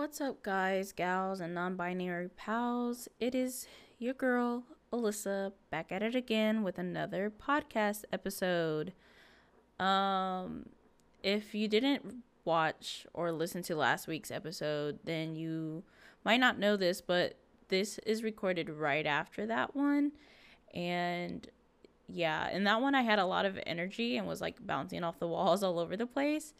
What's 0.00 0.18
up, 0.18 0.42
guys, 0.42 0.92
gals, 0.92 1.40
and 1.40 1.52
non 1.52 1.76
binary 1.76 2.30
pals? 2.30 3.06
It 3.20 3.34
is 3.34 3.66
your 3.98 4.14
girl, 4.14 4.64
Alyssa, 4.90 5.52
back 5.70 5.92
at 5.92 6.02
it 6.02 6.14
again 6.14 6.62
with 6.62 6.78
another 6.78 7.30
podcast 7.30 8.04
episode. 8.10 8.94
Um, 9.78 10.70
if 11.22 11.54
you 11.54 11.68
didn't 11.68 12.24
watch 12.46 13.06
or 13.12 13.30
listen 13.30 13.60
to 13.64 13.76
last 13.76 14.08
week's 14.08 14.30
episode, 14.30 15.00
then 15.04 15.36
you 15.36 15.84
might 16.24 16.40
not 16.40 16.58
know 16.58 16.78
this, 16.78 17.02
but 17.02 17.34
this 17.68 17.98
is 18.06 18.22
recorded 18.22 18.70
right 18.70 19.04
after 19.04 19.44
that 19.48 19.76
one. 19.76 20.12
And 20.72 21.46
yeah, 22.08 22.48
in 22.48 22.64
that 22.64 22.80
one, 22.80 22.94
I 22.94 23.02
had 23.02 23.18
a 23.18 23.26
lot 23.26 23.44
of 23.44 23.58
energy 23.66 24.16
and 24.16 24.26
was 24.26 24.40
like 24.40 24.66
bouncing 24.66 25.04
off 25.04 25.18
the 25.18 25.28
walls 25.28 25.62
all 25.62 25.78
over 25.78 25.94
the 25.94 26.06
place. 26.06 26.54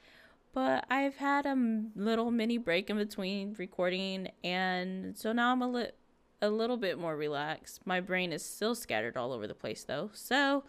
But 0.53 0.85
I've 0.91 1.17
had 1.17 1.47
a 1.47 1.57
little 1.95 2.31
mini 2.31 2.59
break 2.59 2.91
in 2.91 2.97
between 2.97 3.55
recording, 3.59 4.29
and 4.43 5.17
so 5.17 5.33
now 5.33 5.53
I'm 5.53 5.63
a, 5.63 5.69
li- 5.69 5.91
a 6.43 6.51
little 6.51 6.77
bit 6.77 6.99
more 6.99 7.17
relaxed. 7.17 7.87
My 7.87 8.01
brain 8.01 8.33
is 8.33 8.45
still 8.45 8.75
scattered 8.75 9.17
all 9.17 9.33
over 9.33 9.47
the 9.47 9.55
place 9.55 9.85
though. 9.85 10.11
So, 10.13 10.65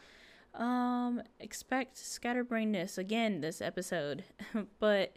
um, 0.53 1.23
expect 1.39 1.95
scatterbrainness 1.95 2.97
again 2.97 3.41
this 3.41 3.59
episode. 3.59 4.23
but, 4.79 5.15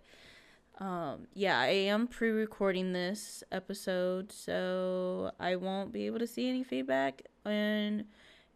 um, 0.79 1.27
yeah, 1.35 1.59
I 1.61 1.67
am 1.67 2.07
pre 2.07 2.31
recording 2.31 2.95
this 2.95 3.45
episode, 3.53 4.33
so 4.33 5.31
I 5.39 5.57
won't 5.57 5.93
be 5.93 6.07
able 6.07 6.21
to 6.21 6.27
see 6.27 6.49
any 6.49 6.65
feedback 6.65 7.23
and 7.45 8.07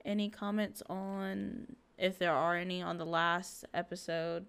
any 0.04 0.30
comments 0.30 0.82
on 0.88 1.76
if 1.98 2.18
there 2.18 2.32
are 2.32 2.56
any 2.56 2.80
on 2.80 2.96
the 2.96 3.04
last 3.04 3.66
episode. 3.74 4.46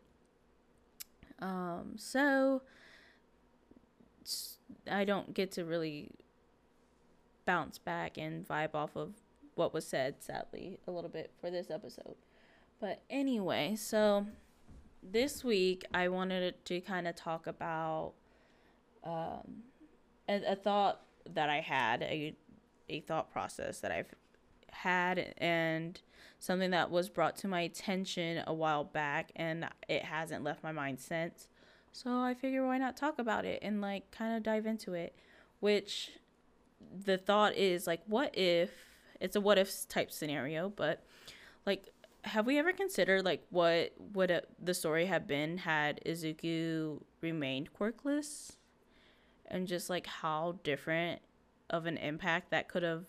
Um, 1.42 1.94
so 1.98 2.62
I 4.90 5.06
don't 5.06 5.34
get 5.34 5.52
to 5.54 5.66
really 5.66 6.12
bounce 7.46 7.78
back 7.78 8.18
and 8.18 8.48
vibe 8.48 8.76
off 8.76 8.96
of 8.96 9.14
what 9.56 9.74
was 9.74 9.86
said, 9.86 10.16
sadly, 10.20 10.80
a 10.88 10.92
little 10.92 11.10
bit 11.10 11.32
for 11.40 11.50
this 11.50 11.70
episode. 11.70 12.16
But 12.80 13.02
anyway, 13.10 13.76
so 13.76 14.28
this 15.02 15.44
week 15.44 15.86
I 15.94 16.08
wanted 16.08 16.64
to 16.66 16.82
kind 16.82 17.08
of 17.08 17.16
talk 17.16 17.48
about 17.48 18.14
um, 19.04 19.64
a, 20.28 20.52
a 20.52 20.56
thought 20.56 21.02
that 21.34 21.50
I 21.50 21.60
had, 21.60 22.02
a, 22.02 22.36
a 22.88 23.00
thought 23.02 23.32
process 23.32 23.80
that 23.82 23.92
I've 23.92 24.14
had, 24.72 25.34
and 25.38 26.00
something 26.40 26.72
that 26.72 26.90
was 26.90 27.10
brought 27.10 27.36
to 27.38 27.48
my 27.48 27.62
attention 27.62 28.44
a 28.48 28.54
while 28.54 28.84
back, 28.84 29.32
and 29.36 29.68
it 29.88 30.04
hasn't 30.04 30.44
left 30.44 30.64
my 30.64 30.72
mind 30.72 31.00
since. 31.00 31.48
So 31.92 32.22
I 32.22 32.34
figure 32.34 32.66
why 32.66 32.78
not 32.78 32.96
talk 32.96 33.20
about 33.20 33.46
it 33.46 33.60
and 33.62 33.82
like 33.82 34.10
kind 34.12 34.38
of 34.38 34.44
dive 34.44 34.66
into 34.66 34.94
it, 34.94 35.16
which 35.60 36.12
the 37.06 37.18
thought 37.18 37.56
is 37.56 37.88
like, 37.88 38.02
what 38.06 38.38
if 38.38 38.72
it's 39.20 39.36
a 39.36 39.42
what 39.42 39.58
if 39.58 39.88
type 39.90 40.12
scenario, 40.12 40.70
but 40.70 41.04
like, 41.66 41.90
have 42.24 42.46
we 42.46 42.58
ever 42.58 42.72
considered 42.72 43.26
like 43.26 43.46
what 43.50 43.94
would 44.14 44.42
the 44.62 44.74
story 44.74 45.06
have 45.08 45.28
been 45.28 45.58
had 45.58 46.00
Izuku 46.06 47.02
remained 47.22 47.74
quirkless, 47.74 48.58
and 49.48 49.68
just 49.68 49.90
like 49.90 50.08
how 50.08 50.60
different 50.64 51.22
of 51.70 51.86
an 51.86 51.98
impact 51.98 52.52
that 52.52 52.68
could 52.68 52.84
have 52.84 53.06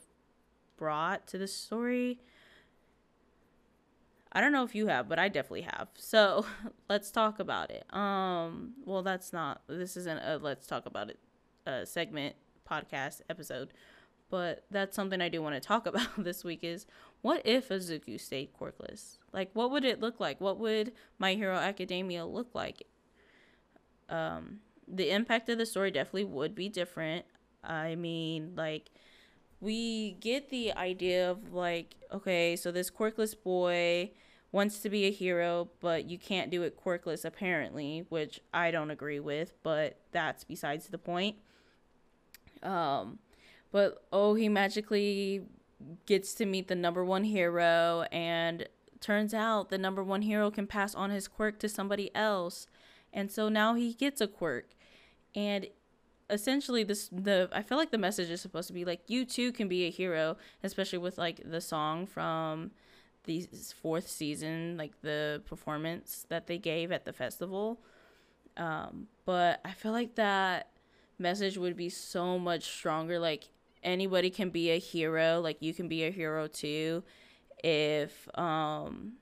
brought 0.80 1.26
to 1.28 1.38
the 1.38 1.46
story? 1.46 2.18
I 4.32 4.40
don't 4.40 4.50
know 4.50 4.64
if 4.64 4.74
you 4.74 4.86
have, 4.86 5.08
but 5.08 5.18
I 5.18 5.28
definitely 5.28 5.62
have. 5.62 5.88
So 5.94 6.46
let's 6.88 7.10
talk 7.10 7.38
about 7.38 7.70
it. 7.70 7.84
Um, 7.94 8.72
well, 8.84 9.02
that's 9.02 9.32
not. 9.32 9.62
This 9.68 9.96
isn't 9.96 10.18
a 10.18 10.38
let's 10.38 10.66
talk 10.66 10.86
about 10.86 11.10
it 11.10 11.18
uh, 11.66 11.84
segment 11.84 12.34
podcast 12.68 13.20
episode, 13.28 13.72
but 14.30 14.64
that's 14.70 14.96
something 14.96 15.20
I 15.20 15.28
do 15.28 15.42
want 15.42 15.54
to 15.54 15.60
talk 15.60 15.86
about 15.92 16.08
this 16.16 16.42
week. 16.42 16.60
Is 16.62 16.86
what 17.20 17.42
if 17.44 17.68
Izuku 17.68 18.18
stayed 18.18 18.50
quirkless? 18.58 19.18
Like, 19.32 19.50
what 19.52 19.70
would 19.70 19.84
it 19.84 20.00
look 20.00 20.18
like? 20.18 20.40
What 20.40 20.58
would 20.58 20.92
My 21.18 21.34
Hero 21.34 21.56
Academia 21.56 22.24
look 22.24 22.54
like? 22.54 22.84
Um, 24.08 24.60
the 24.88 25.10
impact 25.10 25.48
of 25.50 25.58
the 25.58 25.66
story 25.66 25.90
definitely 25.90 26.24
would 26.24 26.54
be 26.54 26.68
different. 26.68 27.26
I 27.62 27.96
mean, 27.96 28.54
like 28.56 28.90
we 29.60 30.12
get 30.12 30.50
the 30.50 30.72
idea 30.72 31.30
of 31.30 31.52
like, 31.52 31.96
okay, 32.12 32.56
so 32.56 32.70
this 32.70 32.90
quirkless 32.90 33.34
boy 33.40 34.10
wants 34.52 34.80
to 34.80 34.90
be 34.90 35.04
a 35.04 35.10
hero, 35.10 35.68
but 35.80 36.06
you 36.06 36.18
can't 36.18 36.50
do 36.50 36.62
it 36.62 36.76
quirkless 36.82 37.24
apparently, 37.24 38.04
which 38.08 38.40
I 38.52 38.70
don't 38.70 38.90
agree 38.90 39.20
with, 39.20 39.54
but 39.62 40.00
that's 40.12 40.44
besides 40.44 40.88
the 40.88 40.98
point. 40.98 41.36
Um 42.62 43.18
but 43.72 44.02
oh, 44.12 44.34
he 44.34 44.48
magically 44.48 45.42
gets 46.06 46.34
to 46.34 46.46
meet 46.46 46.68
the 46.68 46.74
number 46.74 47.04
one 47.04 47.24
hero 47.24 48.04
and 48.10 48.68
turns 49.00 49.32
out 49.32 49.70
the 49.70 49.78
number 49.78 50.02
one 50.02 50.22
hero 50.22 50.50
can 50.50 50.66
pass 50.66 50.94
on 50.94 51.10
his 51.10 51.28
quirk 51.28 51.58
to 51.60 51.68
somebody 51.68 52.14
else. 52.14 52.66
And 53.12 53.30
so 53.30 53.48
now 53.48 53.74
he 53.74 53.94
gets 53.94 54.20
a 54.20 54.28
quirk. 54.28 54.70
And 55.34 55.68
essentially 56.30 56.84
this 56.84 57.08
the 57.12 57.48
I 57.52 57.62
feel 57.62 57.78
like 57.78 57.90
the 57.90 57.98
message 57.98 58.30
is 58.30 58.40
supposed 58.40 58.68
to 58.68 58.74
be 58.74 58.84
like 58.84 59.02
you 59.08 59.24
too 59.24 59.52
can 59.52 59.68
be 59.68 59.86
a 59.86 59.90
hero, 59.90 60.36
especially 60.62 60.98
with 60.98 61.18
like 61.18 61.40
the 61.44 61.60
song 61.60 62.06
from 62.06 62.70
the 63.24 63.46
fourth 63.82 64.08
season, 64.08 64.76
like 64.78 64.92
the 65.02 65.42
performance 65.46 66.26
that 66.28 66.46
they 66.46 66.58
gave 66.58 66.90
at 66.92 67.04
the 67.04 67.12
festival. 67.12 67.80
Um, 68.56 69.08
but 69.24 69.60
I 69.64 69.72
feel 69.72 69.92
like 69.92 70.14
that 70.16 70.70
message 71.18 71.56
would 71.58 71.76
be 71.76 71.88
so 71.88 72.38
much 72.38 72.64
stronger. 72.64 73.18
Like 73.18 73.48
anybody 73.82 74.30
can 74.30 74.50
be 74.50 74.70
a 74.70 74.78
hero, 74.78 75.40
like 75.40 75.58
you 75.60 75.74
can 75.74 75.88
be 75.88 76.04
a 76.04 76.10
hero 76.10 76.46
too, 76.46 77.04
if 77.62 78.28
um 78.38 79.14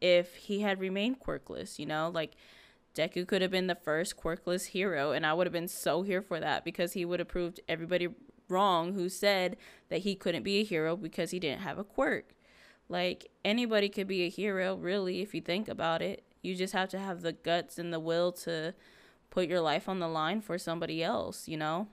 if 0.00 0.34
he 0.34 0.60
had 0.60 0.80
remained 0.80 1.18
quirkless, 1.20 1.78
you 1.78 1.86
know, 1.86 2.10
like 2.12 2.32
Deku 2.94 3.26
could 3.26 3.42
have 3.42 3.50
been 3.50 3.66
the 3.66 3.74
first 3.74 4.16
quirkless 4.16 4.66
hero, 4.66 5.12
and 5.12 5.26
I 5.26 5.34
would 5.34 5.46
have 5.46 5.52
been 5.52 5.68
so 5.68 6.02
here 6.02 6.22
for 6.22 6.38
that 6.40 6.64
because 6.64 6.92
he 6.92 7.04
would 7.04 7.18
have 7.18 7.28
proved 7.28 7.60
everybody 7.68 8.08
wrong 8.48 8.94
who 8.94 9.08
said 9.08 9.56
that 9.88 10.00
he 10.00 10.14
couldn't 10.14 10.42
be 10.42 10.60
a 10.60 10.64
hero 10.64 10.96
because 10.96 11.30
he 11.30 11.40
didn't 11.40 11.62
have 11.62 11.78
a 11.78 11.84
quirk. 11.84 12.34
Like 12.88 13.30
anybody 13.44 13.88
could 13.88 14.06
be 14.06 14.22
a 14.22 14.28
hero, 14.28 14.76
really, 14.76 15.22
if 15.22 15.34
you 15.34 15.40
think 15.40 15.68
about 15.68 16.02
it. 16.02 16.22
You 16.42 16.54
just 16.54 16.74
have 16.74 16.90
to 16.90 16.98
have 16.98 17.22
the 17.22 17.32
guts 17.32 17.78
and 17.78 17.92
the 17.92 18.00
will 18.00 18.30
to 18.32 18.74
put 19.30 19.48
your 19.48 19.60
life 19.60 19.88
on 19.88 19.98
the 19.98 20.08
line 20.08 20.40
for 20.40 20.58
somebody 20.58 21.02
else, 21.02 21.48
you 21.48 21.56
know? 21.56 21.88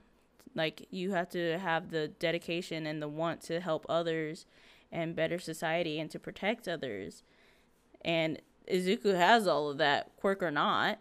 Like 0.53 0.87
you 0.91 1.11
have 1.11 1.29
to 1.29 1.57
have 1.57 1.89
the 1.89 2.09
dedication 2.09 2.85
and 2.85 3.01
the 3.01 3.07
want 3.07 3.41
to 3.43 3.61
help 3.61 3.85
others 3.87 4.45
and 4.91 5.15
better 5.15 5.39
society 5.39 5.99
and 5.99 6.11
to 6.11 6.19
protect 6.19 6.67
others. 6.67 7.23
And 8.03 8.41
Izuku 8.69 9.15
has 9.15 9.47
all 9.47 9.69
of 9.69 9.77
that, 9.77 10.11
quirk 10.17 10.43
or 10.43 10.51
not. 10.51 10.99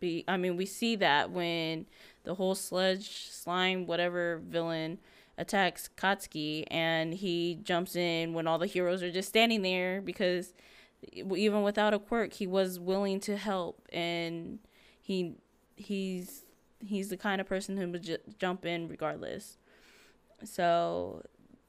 Be 0.00 0.24
I 0.28 0.36
mean, 0.36 0.56
we 0.56 0.66
see 0.66 0.96
that 0.96 1.30
when 1.30 1.86
the 2.24 2.34
whole 2.34 2.54
sludge 2.54 3.28
slime 3.30 3.86
whatever 3.86 4.40
villain 4.44 4.98
attacks 5.36 5.88
Katsuki 5.96 6.64
and 6.70 7.14
he 7.14 7.58
jumps 7.62 7.96
in 7.96 8.34
when 8.34 8.46
all 8.46 8.58
the 8.58 8.66
heroes 8.66 9.02
are 9.02 9.10
just 9.10 9.28
standing 9.28 9.62
there 9.62 10.00
because 10.00 10.54
even 11.12 11.62
without 11.62 11.92
a 11.92 11.98
quirk 11.98 12.32
he 12.32 12.46
was 12.46 12.78
willing 12.78 13.20
to 13.20 13.36
help 13.36 13.86
and 13.92 14.58
he 15.00 15.34
he's 15.76 16.44
he's 16.80 17.08
the 17.08 17.16
kind 17.16 17.40
of 17.40 17.46
person 17.46 17.76
who 17.76 17.88
would 17.88 18.02
j- 18.02 18.18
jump 18.38 18.64
in 18.64 18.88
regardless. 18.88 19.58
So 20.44 21.22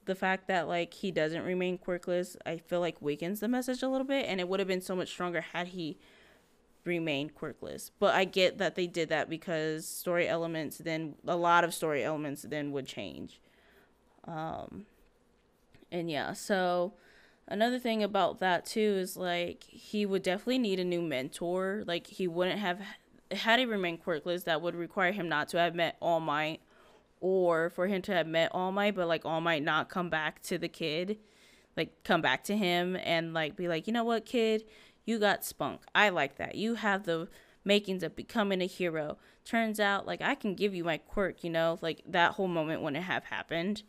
the 0.06 0.14
fact 0.14 0.48
that 0.48 0.68
like 0.68 0.94
he 0.94 1.10
doesn't 1.10 1.42
remain 1.42 1.78
quirkless, 1.78 2.36
I 2.46 2.56
feel 2.58 2.80
like 2.80 3.00
weakens 3.02 3.40
the 3.40 3.48
message 3.48 3.82
a 3.82 3.88
little 3.88 4.06
bit, 4.06 4.26
and 4.26 4.40
it 4.40 4.48
would 4.48 4.60
have 4.60 4.68
been 4.68 4.80
so 4.80 4.96
much 4.96 5.08
stronger 5.08 5.40
had 5.40 5.68
he 5.68 5.98
remained 6.84 7.34
quirkless. 7.34 7.90
But 7.98 8.14
I 8.14 8.24
get 8.24 8.58
that 8.58 8.74
they 8.74 8.86
did 8.86 9.08
that 9.10 9.28
because 9.28 9.86
story 9.86 10.28
elements 10.28 10.78
then 10.78 11.16
a 11.26 11.36
lot 11.36 11.64
of 11.64 11.74
story 11.74 12.02
elements 12.02 12.42
then 12.42 12.72
would 12.72 12.86
change. 12.86 13.40
Um, 14.24 14.86
and 15.92 16.10
yeah, 16.10 16.32
so 16.32 16.94
another 17.48 17.78
thing 17.78 18.02
about 18.02 18.38
that 18.40 18.64
too 18.64 18.80
is 18.80 19.16
like 19.16 19.64
he 19.64 20.06
would 20.06 20.22
definitely 20.22 20.58
need 20.58 20.80
a 20.80 20.84
new 20.84 21.02
mentor. 21.02 21.82
Like 21.86 22.06
he 22.06 22.26
wouldn't 22.26 22.60
have 22.60 22.80
had 23.32 23.58
he 23.58 23.64
remained 23.64 24.04
quirkless, 24.04 24.44
that 24.44 24.62
would 24.62 24.74
require 24.74 25.12
him 25.12 25.28
not 25.28 25.48
to 25.48 25.58
have 25.58 25.74
met 25.74 25.96
All 26.00 26.20
Might 26.20 26.60
or 27.20 27.70
for 27.70 27.86
him 27.86 28.02
to 28.02 28.12
have 28.12 28.26
met 28.26 28.50
All 28.52 28.72
Might, 28.72 28.94
but 28.94 29.08
like 29.08 29.24
All 29.24 29.40
Might 29.40 29.62
not 29.62 29.88
come 29.88 30.10
back 30.10 30.42
to 30.42 30.58
the 30.58 30.68
kid, 30.68 31.18
like 31.76 32.02
come 32.04 32.20
back 32.20 32.44
to 32.44 32.56
him 32.56 32.96
and 33.02 33.34
like 33.34 33.56
be 33.56 33.68
like, 33.68 33.86
you 33.86 33.92
know 33.92 34.04
what, 34.04 34.26
kid, 34.26 34.64
you 35.04 35.18
got 35.18 35.44
spunk. 35.44 35.82
I 35.94 36.08
like 36.08 36.36
that. 36.36 36.54
You 36.54 36.74
have 36.74 37.04
the 37.04 37.28
makings 37.64 38.02
of 38.02 38.16
becoming 38.16 38.62
a 38.62 38.66
hero. 38.66 39.18
Turns 39.44 39.78
out, 39.80 40.06
like 40.06 40.22
I 40.22 40.34
can 40.34 40.54
give 40.54 40.74
you 40.74 40.84
my 40.84 40.98
quirk, 40.98 41.44
you 41.44 41.50
know, 41.50 41.78
like 41.82 42.02
that 42.06 42.32
whole 42.32 42.48
moment 42.48 42.82
wouldn't 42.82 43.04
have 43.04 43.24
happened, 43.24 43.82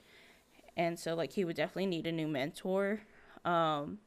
and 0.75 0.99
so 0.99 1.15
like 1.15 1.33
he 1.33 1.43
would 1.43 1.55
definitely 1.55 1.87
need 1.87 2.07
a 2.07 2.11
new 2.11 2.27
mentor. 2.27 3.01
Um, 3.43 3.99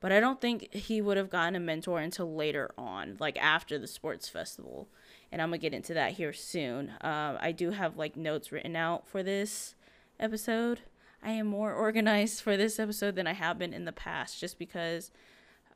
but 0.00 0.12
I 0.12 0.20
don't 0.20 0.40
think 0.40 0.72
he 0.72 1.00
would 1.00 1.16
have 1.16 1.30
gotten 1.30 1.56
a 1.56 1.60
mentor 1.60 2.00
until 2.00 2.34
later 2.34 2.70
on, 2.76 3.16
like 3.18 3.36
after 3.42 3.78
the 3.78 3.86
sports 3.86 4.28
festival 4.28 4.88
and 5.32 5.42
I'm 5.42 5.48
gonna 5.48 5.58
get 5.58 5.74
into 5.74 5.94
that 5.94 6.12
here 6.12 6.32
soon. 6.32 6.90
Uh, 7.00 7.36
I 7.40 7.52
do 7.52 7.70
have 7.70 7.96
like 7.96 8.16
notes 8.16 8.52
written 8.52 8.76
out 8.76 9.08
for 9.08 9.22
this 9.22 9.74
episode. 10.18 10.80
I 11.22 11.32
am 11.32 11.46
more 11.46 11.72
organized 11.74 12.40
for 12.40 12.56
this 12.56 12.78
episode 12.78 13.16
than 13.16 13.26
I 13.26 13.32
have 13.32 13.58
been 13.58 13.72
in 13.72 13.84
the 13.84 13.92
past, 13.92 14.40
just 14.40 14.58
because 14.58 15.10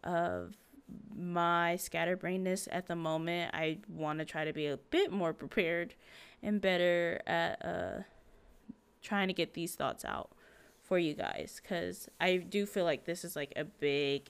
of 0.02 0.56
my 1.14 1.76
scatterbrainness 1.78 2.68
at 2.70 2.86
the 2.86 2.96
moment. 2.96 3.54
I 3.54 3.78
want 3.88 4.18
to 4.18 4.24
try 4.24 4.44
to 4.44 4.52
be 4.52 4.66
a 4.66 4.76
bit 4.76 5.12
more 5.12 5.32
prepared 5.32 5.94
and 6.42 6.60
better 6.60 7.20
at 7.26 7.64
uh, 7.64 8.02
trying 9.02 9.28
to 9.28 9.34
get 9.34 9.54
these 9.54 9.74
thoughts 9.74 10.04
out 10.04 10.30
for 10.82 10.98
you 10.98 11.14
guys 11.14 11.60
because 11.62 12.08
I 12.20 12.38
do 12.38 12.66
feel 12.66 12.84
like 12.84 13.04
this 13.04 13.24
is 13.24 13.36
like 13.36 13.52
a 13.54 13.64
big 13.64 14.28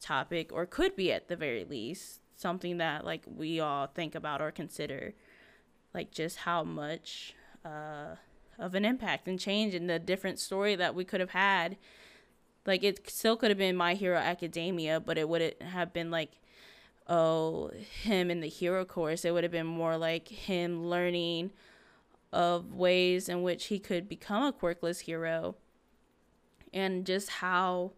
topic 0.00 0.52
or 0.52 0.66
could 0.66 0.96
be 0.96 1.12
at 1.12 1.28
the 1.28 1.36
very 1.36 1.64
least 1.64 2.21
something 2.42 2.76
that 2.78 3.04
like 3.04 3.22
we 3.26 3.60
all 3.60 3.86
think 3.86 4.14
about 4.14 4.42
or 4.42 4.50
consider 4.50 5.14
like 5.94 6.10
just 6.10 6.38
how 6.38 6.62
much 6.62 7.34
uh, 7.64 8.16
of 8.58 8.74
an 8.74 8.84
impact 8.84 9.28
and 9.28 9.38
change 9.38 9.74
in 9.74 9.86
the 9.86 9.98
different 9.98 10.38
story 10.38 10.74
that 10.74 10.94
we 10.94 11.04
could 11.04 11.20
have 11.20 11.30
had. 11.30 11.76
Like 12.66 12.84
it 12.84 13.08
still 13.10 13.36
could 13.36 13.50
have 13.50 13.58
been 13.58 13.76
my 13.76 13.94
hero 13.94 14.18
academia 14.18 15.00
but 15.00 15.16
it 15.16 15.28
wouldn't 15.28 15.62
have 15.62 15.92
been 15.92 16.10
like 16.10 16.32
oh 17.08 17.70
him 18.02 18.30
in 18.30 18.40
the 18.40 18.48
hero 18.48 18.84
course. 18.84 19.24
It 19.24 19.32
would 19.32 19.44
have 19.44 19.52
been 19.52 19.66
more 19.66 19.96
like 19.96 20.28
him 20.28 20.86
learning 20.86 21.52
of 22.32 22.74
ways 22.74 23.28
in 23.28 23.42
which 23.42 23.66
he 23.66 23.78
could 23.78 24.08
become 24.08 24.42
a 24.42 24.52
quirkless 24.52 25.00
hero 25.00 25.54
and 26.72 27.04
just 27.04 27.28
how 27.28 27.92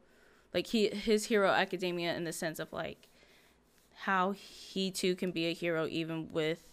like 0.53 0.69
he 0.69 0.89
his 0.89 1.27
hero 1.27 1.51
academia 1.51 2.15
in 2.15 2.25
the 2.25 2.33
sense 2.33 2.59
of 2.59 2.73
like 2.73 3.09
how 3.95 4.33
he 4.33 4.91
too 4.91 5.15
can 5.15 5.31
be 5.31 5.47
a 5.47 5.53
hero 5.53 5.87
even 5.89 6.31
with 6.33 6.65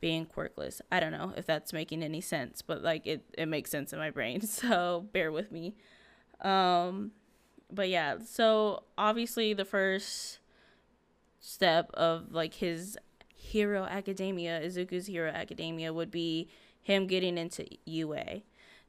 being 0.00 0.26
quirkless. 0.26 0.80
I 0.90 1.00
don't 1.00 1.12
know 1.12 1.32
if 1.36 1.46
that's 1.46 1.72
making 1.72 2.02
any 2.02 2.20
sense, 2.20 2.62
but 2.62 2.82
like 2.82 3.06
it, 3.06 3.24
it 3.36 3.46
makes 3.46 3.70
sense 3.70 3.92
in 3.92 3.98
my 3.98 4.10
brain. 4.10 4.40
So 4.46 5.06
bear 5.12 5.30
with 5.30 5.52
me. 5.52 5.74
Um 6.40 7.12
but 7.70 7.88
yeah, 7.88 8.18
so 8.24 8.82
obviously 8.98 9.54
the 9.54 9.64
first 9.64 10.40
step 11.40 11.90
of 11.94 12.32
like 12.32 12.54
his 12.54 12.98
hero 13.34 13.84
academia, 13.84 14.60
Izuku's 14.60 15.06
hero 15.06 15.30
academia 15.30 15.92
would 15.92 16.10
be 16.10 16.48
him 16.82 17.06
getting 17.06 17.38
into 17.38 17.66
UA. 17.84 18.42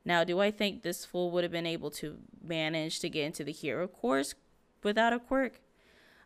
Now, 0.06 0.24
do 0.24 0.40
I 0.40 0.52
think 0.52 0.84
this 0.84 1.06
fool 1.06 1.32
would 1.32 1.44
have 1.44 1.52
been 1.52 1.66
able 1.66 1.92
to 1.92 2.18
manage 2.44 3.00
to 3.00 3.10
get 3.10 3.26
into 3.26 3.44
the 3.44 3.52
hero 3.52 3.88
course 3.88 4.36
without 4.84 5.14
a 5.14 5.20
quirk? 5.20 5.62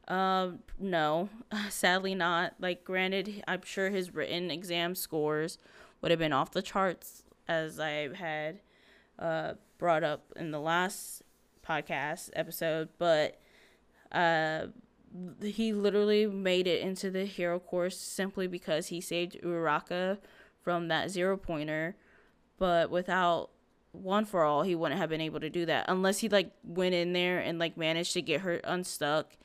Um, 0.08 0.60
no, 0.80 1.30
sadly 1.70 2.16
not. 2.16 2.54
Like, 2.60 2.84
granted, 2.84 3.44
I'm 3.48 3.62
sure 3.64 3.90
his 3.90 4.14
written 4.14 4.52
exam 4.52 4.96
scores 4.96 5.58
would 6.02 6.12
have 6.12 6.20
been 6.20 6.34
off 6.34 6.52
the 6.52 6.62
charts, 6.62 7.24
as 7.48 7.80
I 7.80 8.14
had 8.16 8.60
uh, 9.20 9.54
brought 9.78 10.04
up 10.04 10.32
in 10.36 10.52
the 10.52 10.60
last 10.60 11.24
podcast 11.68 12.30
episode, 12.34 12.90
but 12.98 13.40
uh, 14.12 14.68
he 15.42 15.74
literally 15.74 16.28
made 16.28 16.68
it 16.68 16.82
into 16.82 17.10
the 17.12 17.26
hero 17.26 17.60
course 17.60 17.98
simply 17.98 18.48
because 18.48 18.88
he 18.88 19.02
saved 19.02 19.38
Uraraka 19.44 20.18
from 20.62 20.88
that 20.88 21.10
zero 21.10 21.38
pointer, 21.38 21.96
but 22.58 22.90
without 22.90 23.50
one 23.92 24.26
for 24.26 24.44
all, 24.44 24.64
he 24.64 24.76
wouldn't 24.76 25.00
have 25.00 25.10
been 25.10 25.22
able 25.22 25.40
to 25.40 25.50
do 25.50 25.66
that 25.66 25.86
unless 25.88 26.20
he 26.20 26.30
like 26.30 26.52
went 26.64 26.94
in 26.94 27.14
there 27.14 27.40
and 27.40 27.58
like 27.58 27.78
managed 27.78 28.14
to 28.14 28.22
get 28.22 28.42
her 28.42 28.56
unstuck 28.64 29.36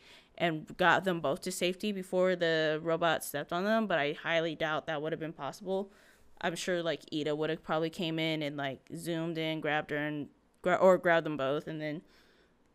and 0.42 0.76
got 0.76 1.04
them 1.04 1.20
both 1.20 1.40
to 1.40 1.52
safety 1.52 1.92
before 1.92 2.34
the 2.34 2.80
robot 2.82 3.22
stepped 3.22 3.52
on 3.52 3.62
them. 3.62 3.86
But 3.86 4.00
I 4.00 4.16
highly 4.24 4.56
doubt 4.56 4.88
that 4.88 5.00
would 5.00 5.12
have 5.12 5.20
been 5.20 5.32
possible. 5.32 5.92
I'm 6.40 6.56
sure 6.56 6.82
like 6.82 7.06
Iida 7.12 7.36
would 7.36 7.48
have 7.48 7.62
probably 7.62 7.90
came 7.90 8.18
in 8.18 8.42
and 8.42 8.56
like 8.56 8.80
zoomed 8.96 9.38
in, 9.38 9.60
grabbed 9.60 9.92
her, 9.92 9.96
and 9.96 10.26
gra- 10.60 10.74
or 10.74 10.98
grabbed 10.98 11.26
them 11.26 11.36
both 11.36 11.68
and 11.68 11.80
then 11.80 12.02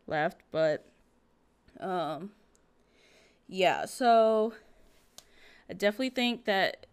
left. 0.07 0.43
But 0.49 0.85
um, 1.81 2.31
yeah. 3.49 3.83
So 3.83 4.53
I 5.69 5.73
definitely 5.73 6.11
think 6.11 6.45
that 6.45 6.85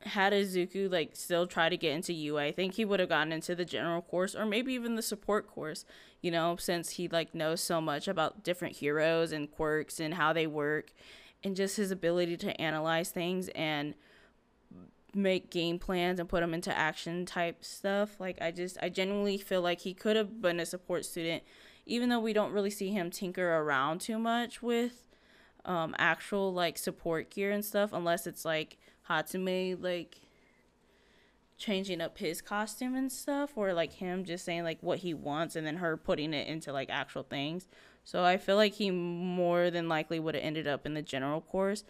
had 0.00 0.32
Izuku 0.32 0.90
like 0.90 1.16
still 1.16 1.46
try 1.46 1.68
to 1.68 1.76
get 1.76 1.92
into 1.92 2.14
UA, 2.14 2.44
I 2.44 2.52
think 2.52 2.74
he 2.74 2.86
would 2.86 3.00
have 3.00 3.10
gotten 3.10 3.30
into 3.30 3.54
the 3.54 3.64
general 3.66 4.00
course 4.00 4.34
or 4.34 4.46
maybe 4.46 4.72
even 4.72 4.94
the 4.96 5.02
support 5.02 5.46
course, 5.46 5.84
you 6.24 6.30
know, 6.30 6.56
since 6.58 6.88
he 6.88 7.06
like 7.06 7.34
knows 7.34 7.60
so 7.60 7.82
much 7.82 8.08
about 8.08 8.42
different 8.42 8.76
heroes 8.76 9.30
and 9.30 9.50
quirks 9.50 10.00
and 10.00 10.14
how 10.14 10.32
they 10.32 10.46
work 10.46 10.90
and 11.44 11.54
just 11.54 11.76
his 11.76 11.90
ability 11.90 12.34
to 12.38 12.58
analyze 12.58 13.10
things 13.10 13.50
and 13.54 13.94
make 15.14 15.50
game 15.50 15.78
plans 15.78 16.18
and 16.18 16.26
put 16.26 16.40
them 16.40 16.54
into 16.54 16.74
action 16.74 17.26
type 17.26 17.62
stuff. 17.62 18.18
Like 18.18 18.40
I 18.40 18.52
just 18.52 18.78
I 18.80 18.88
genuinely 18.88 19.36
feel 19.36 19.60
like 19.60 19.82
he 19.82 19.92
could 19.92 20.16
have 20.16 20.40
been 20.40 20.60
a 20.60 20.64
support 20.64 21.04
student 21.04 21.42
even 21.84 22.08
though 22.08 22.20
we 22.20 22.32
don't 22.32 22.52
really 22.52 22.70
see 22.70 22.88
him 22.88 23.10
tinker 23.10 23.56
around 23.56 24.00
too 24.00 24.18
much 24.18 24.62
with 24.62 25.10
um 25.66 25.94
actual 25.98 26.54
like 26.54 26.78
support 26.78 27.28
gear 27.28 27.50
and 27.50 27.66
stuff 27.66 27.92
unless 27.92 28.26
it's 28.26 28.46
like 28.46 28.78
Hatsume 29.10 29.82
like 29.82 30.16
changing 31.64 32.00
up 32.00 32.18
his 32.18 32.42
costume 32.42 32.94
and 32.94 33.10
stuff 33.10 33.52
or 33.56 33.72
like 33.72 33.94
him 33.94 34.24
just 34.24 34.44
saying 34.44 34.64
like 34.64 34.78
what 34.82 34.98
he 34.98 35.14
wants 35.14 35.56
and 35.56 35.66
then 35.66 35.76
her 35.76 35.96
putting 35.96 36.34
it 36.34 36.46
into 36.46 36.72
like 36.72 36.90
actual 36.90 37.22
things. 37.22 37.66
So 38.04 38.22
I 38.22 38.36
feel 38.36 38.56
like 38.56 38.74
he 38.74 38.90
more 38.90 39.70
than 39.70 39.88
likely 39.88 40.20
would 40.20 40.34
have 40.34 40.44
ended 40.44 40.66
up 40.66 40.84
in 40.84 40.92
the 40.92 41.00
general 41.00 41.40
course 41.40 41.84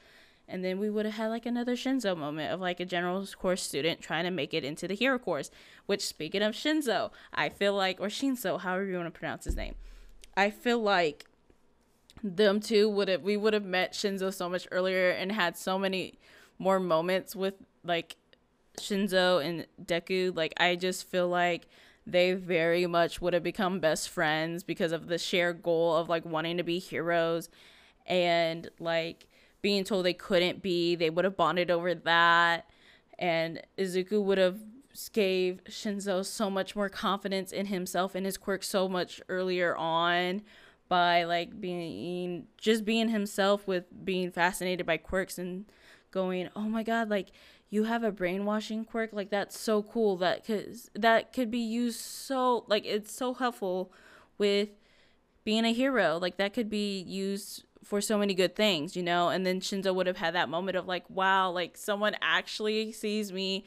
and 0.47 0.65
then 0.65 0.79
we 0.79 0.91
would 0.91 1.07
have 1.07 1.15
had 1.15 1.29
like 1.29 1.47
another 1.47 1.75
Shinzo 1.75 2.17
moment 2.17 2.53
of 2.53 2.61
like 2.61 2.79
a 2.79 2.85
general 2.85 3.27
course 3.27 3.63
student 3.63 4.01
trying 4.01 4.25
to 4.25 4.31
make 4.31 4.53
it 4.53 4.65
into 4.65 4.87
the 4.87 4.95
hero 4.95 5.19
course. 5.19 5.51
Which 5.87 6.05
speaking 6.05 6.43
of 6.43 6.55
Shinzo, 6.55 7.11
I 7.33 7.49
feel 7.49 7.75
like 7.75 8.01
or 8.01 8.09
Shinzo, 8.09 8.61
however 8.61 8.85
you 8.85 8.97
want 8.97 9.13
to 9.13 9.19
pronounce 9.19 9.45
his 9.45 9.57
name. 9.57 9.75
I 10.37 10.51
feel 10.51 10.79
like 10.79 11.27
them 12.23 12.61
two 12.61 12.89
would 12.89 13.09
have 13.09 13.23
we 13.23 13.37
would 13.37 13.55
have 13.55 13.65
met 13.65 13.93
Shinzo 13.93 14.33
so 14.33 14.49
much 14.49 14.69
earlier 14.71 15.11
and 15.11 15.33
had 15.33 15.57
so 15.57 15.79
many 15.79 16.19
more 16.59 16.79
moments 16.79 17.35
with 17.35 17.55
like 17.83 18.17
Shinzo 18.79 19.45
and 19.45 19.67
Deku. 19.85 20.35
Like 20.37 20.55
I 20.59 20.77
just 20.77 21.09
feel 21.09 21.29
like 21.29 21.67
they 22.07 22.35
very 22.35 22.87
much 22.87 23.21
would 23.21 23.33
have 23.35 23.43
become 23.43 23.81
best 23.81 24.11
friends 24.11 24.63
because 24.63 24.93
of 24.93 25.07
the 25.07 25.19
shared 25.19 25.63
goal 25.63 25.97
of 25.97 26.09
like 26.09 26.25
wanting 26.25 26.59
to 26.59 26.63
be 26.63 26.79
heroes 26.79 27.49
and 28.07 28.69
like 28.79 29.27
being 29.63 29.85
told 29.85 30.05
they 30.05 30.13
couldn't 30.13 30.63
be. 30.63 30.95
They 30.95 31.11
would 31.11 31.25
have 31.25 31.37
bonded 31.37 31.71
over 31.71 31.95
that. 31.95 32.69
And 33.19 33.63
Izuku 33.79 34.23
would 34.23 34.39
have 34.39 34.59
gave 35.13 35.61
Shinzo 35.65 36.25
so 36.25 36.51
much 36.51 36.77
more 36.77 36.89
confidence 36.89 37.53
in 37.53 37.67
himself 37.67 38.15
and 38.15 38.27
his 38.27 38.37
quirk 38.37 38.63
so 38.63 38.89
much 38.89 39.21
earlier 39.29 39.75
on 39.77 40.43
by 40.89 41.25
like 41.25 41.61
being 41.61 42.47
just 42.59 42.85
being 42.85 43.09
himself 43.09 43.67
with 43.67 43.85
being 44.05 44.31
fascinated 44.31 44.87
by 44.87 44.97
quirks 44.97 45.39
and 45.39 45.65
going, 46.11 46.49
"Oh 46.55 46.63
my 46.69 46.83
god, 46.83 47.09
like 47.09 47.29
you 47.75 47.85
have 47.85 48.05
a 48.05 48.13
brainwashing 48.13 48.85
quirk, 48.85 49.13
like 49.13 49.31
that's 49.31 49.59
so 49.59 49.83
cool 49.83 50.17
that 50.19 50.47
cuz 50.47 50.91
that 50.95 51.33
could 51.33 51.51
be 51.51 51.59
used 51.59 51.99
so 51.99 52.65
like 52.69 52.87
it's 52.87 53.13
so 53.13 53.35
helpful 53.35 53.93
with 54.39 54.69
being 55.43 55.65
a 55.65 55.73
hero. 55.73 56.17
Like 56.23 56.37
that 56.37 56.55
could 56.55 56.71
be 56.71 57.01
used 57.01 57.65
for 57.83 58.01
so 58.01 58.17
many 58.17 58.33
good 58.33 58.55
things, 58.55 58.95
you 58.95 59.03
know? 59.03 59.29
And 59.29 59.45
then 59.45 59.61
Shinzo 59.61 59.93
would 59.93 60.07
have 60.07 60.19
had 60.19 60.35
that 60.35 60.49
moment 60.49 60.77
of 60.77 60.87
like, 60.87 61.05
wow, 61.11 61.51
like 61.51 61.77
someone 61.77 62.15
actually 62.23 62.93
sees 62.93 63.33
me 63.33 63.65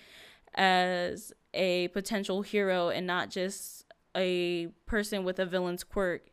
as 0.55 1.33
a 1.53 1.89
potential 1.89 2.43
hero 2.43 2.87
and 2.87 3.05
not 3.05 3.29
just 3.29 3.85
a 4.15 4.67
person 4.85 5.25
with 5.25 5.37
a 5.37 5.45
villain's 5.45 5.83
quirk 5.83 6.31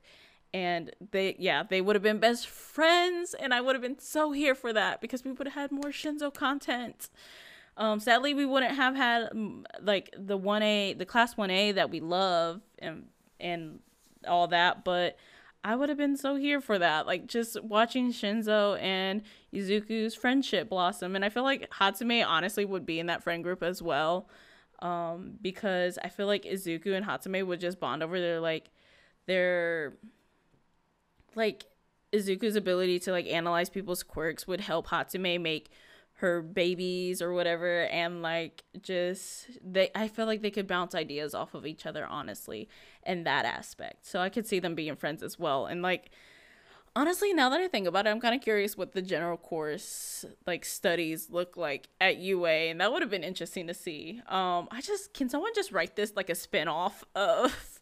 and 0.54 0.92
they 1.10 1.34
yeah 1.38 1.64
they 1.68 1.80
would 1.80 1.96
have 1.96 2.02
been 2.02 2.18
best 2.18 2.46
friends 2.46 3.34
and 3.34 3.52
i 3.52 3.60
would 3.60 3.74
have 3.74 3.82
been 3.82 3.98
so 3.98 4.32
here 4.32 4.54
for 4.54 4.72
that 4.72 5.00
because 5.00 5.24
we 5.24 5.32
would 5.32 5.48
have 5.48 5.54
had 5.54 5.72
more 5.72 5.90
shinzo 5.90 6.32
content 6.32 7.10
um 7.76 8.00
sadly 8.00 8.34
we 8.34 8.46
wouldn't 8.46 8.74
have 8.74 8.94
had 8.94 9.30
mm, 9.30 9.64
like 9.82 10.14
the 10.16 10.38
1a 10.38 10.96
the 10.98 11.06
class 11.06 11.34
1a 11.34 11.74
that 11.74 11.90
we 11.90 12.00
love 12.00 12.60
and 12.78 13.06
and 13.40 13.80
all 14.26 14.46
that 14.48 14.84
but 14.84 15.16
i 15.62 15.74
would 15.74 15.88
have 15.88 15.98
been 15.98 16.16
so 16.16 16.36
here 16.36 16.60
for 16.60 16.78
that. 16.78 17.06
Like 17.06 17.26
just 17.26 17.62
watching 17.62 18.12
shinzo 18.12 18.80
and 18.80 19.22
izuku's 19.52 20.14
friendship 20.14 20.68
blossom 20.68 21.16
and 21.16 21.24
i 21.24 21.28
feel 21.28 21.42
like 21.42 21.70
hatsume 21.70 22.24
honestly 22.26 22.64
would 22.64 22.86
be 22.86 22.98
in 22.98 23.06
that 23.06 23.22
friend 23.22 23.42
group 23.42 23.62
as 23.62 23.82
well 23.82 24.28
um 24.80 25.32
because 25.40 25.98
i 26.02 26.08
feel 26.08 26.26
like 26.26 26.44
izuku 26.44 26.94
and 26.94 27.06
hatsume 27.06 27.46
would 27.46 27.60
just 27.60 27.80
bond 27.80 28.02
over 28.02 28.20
their 28.20 28.40
like 28.40 28.70
their 29.26 29.94
like 31.34 31.64
Izuku's 32.14 32.56
ability 32.56 32.98
to 33.00 33.10
like 33.12 33.26
analyze 33.26 33.68
people's 33.68 34.02
quirks 34.02 34.46
would 34.46 34.60
help 34.60 34.88
Hatsume 34.88 35.40
make 35.40 35.70
her 36.24 36.40
babies 36.40 37.20
or 37.20 37.34
whatever 37.34 37.82
and 37.84 38.22
like 38.22 38.64
just 38.80 39.50
they 39.62 39.90
I 39.94 40.08
feel 40.08 40.24
like 40.24 40.40
they 40.40 40.50
could 40.50 40.66
bounce 40.66 40.94
ideas 40.94 41.34
off 41.34 41.52
of 41.52 41.66
each 41.66 41.84
other 41.84 42.06
honestly 42.06 42.66
in 43.04 43.24
that 43.24 43.44
aspect. 43.44 44.06
So 44.06 44.20
I 44.20 44.30
could 44.30 44.46
see 44.46 44.58
them 44.58 44.74
being 44.74 44.96
friends 44.96 45.22
as 45.22 45.38
well. 45.38 45.66
And 45.66 45.82
like 45.82 46.10
honestly, 46.96 47.34
now 47.34 47.50
that 47.50 47.60
I 47.60 47.68
think 47.68 47.86
about 47.86 48.06
it, 48.06 48.10
I'm 48.10 48.20
kind 48.20 48.34
of 48.34 48.40
curious 48.40 48.74
what 48.74 48.92
the 48.92 49.02
general 49.02 49.36
course 49.36 50.24
like 50.46 50.64
studies 50.64 51.28
look 51.30 51.58
like 51.58 51.88
at 52.00 52.16
UA, 52.16 52.70
and 52.70 52.80
that 52.80 52.90
would 52.90 53.02
have 53.02 53.10
been 53.10 53.24
interesting 53.24 53.66
to 53.66 53.74
see. 53.74 54.22
Um, 54.26 54.68
I 54.70 54.80
just 54.80 55.12
can 55.12 55.28
someone 55.28 55.52
just 55.54 55.72
write 55.72 55.94
this 55.94 56.14
like 56.16 56.30
a 56.30 56.34
spin-off 56.34 57.04
of 57.14 57.73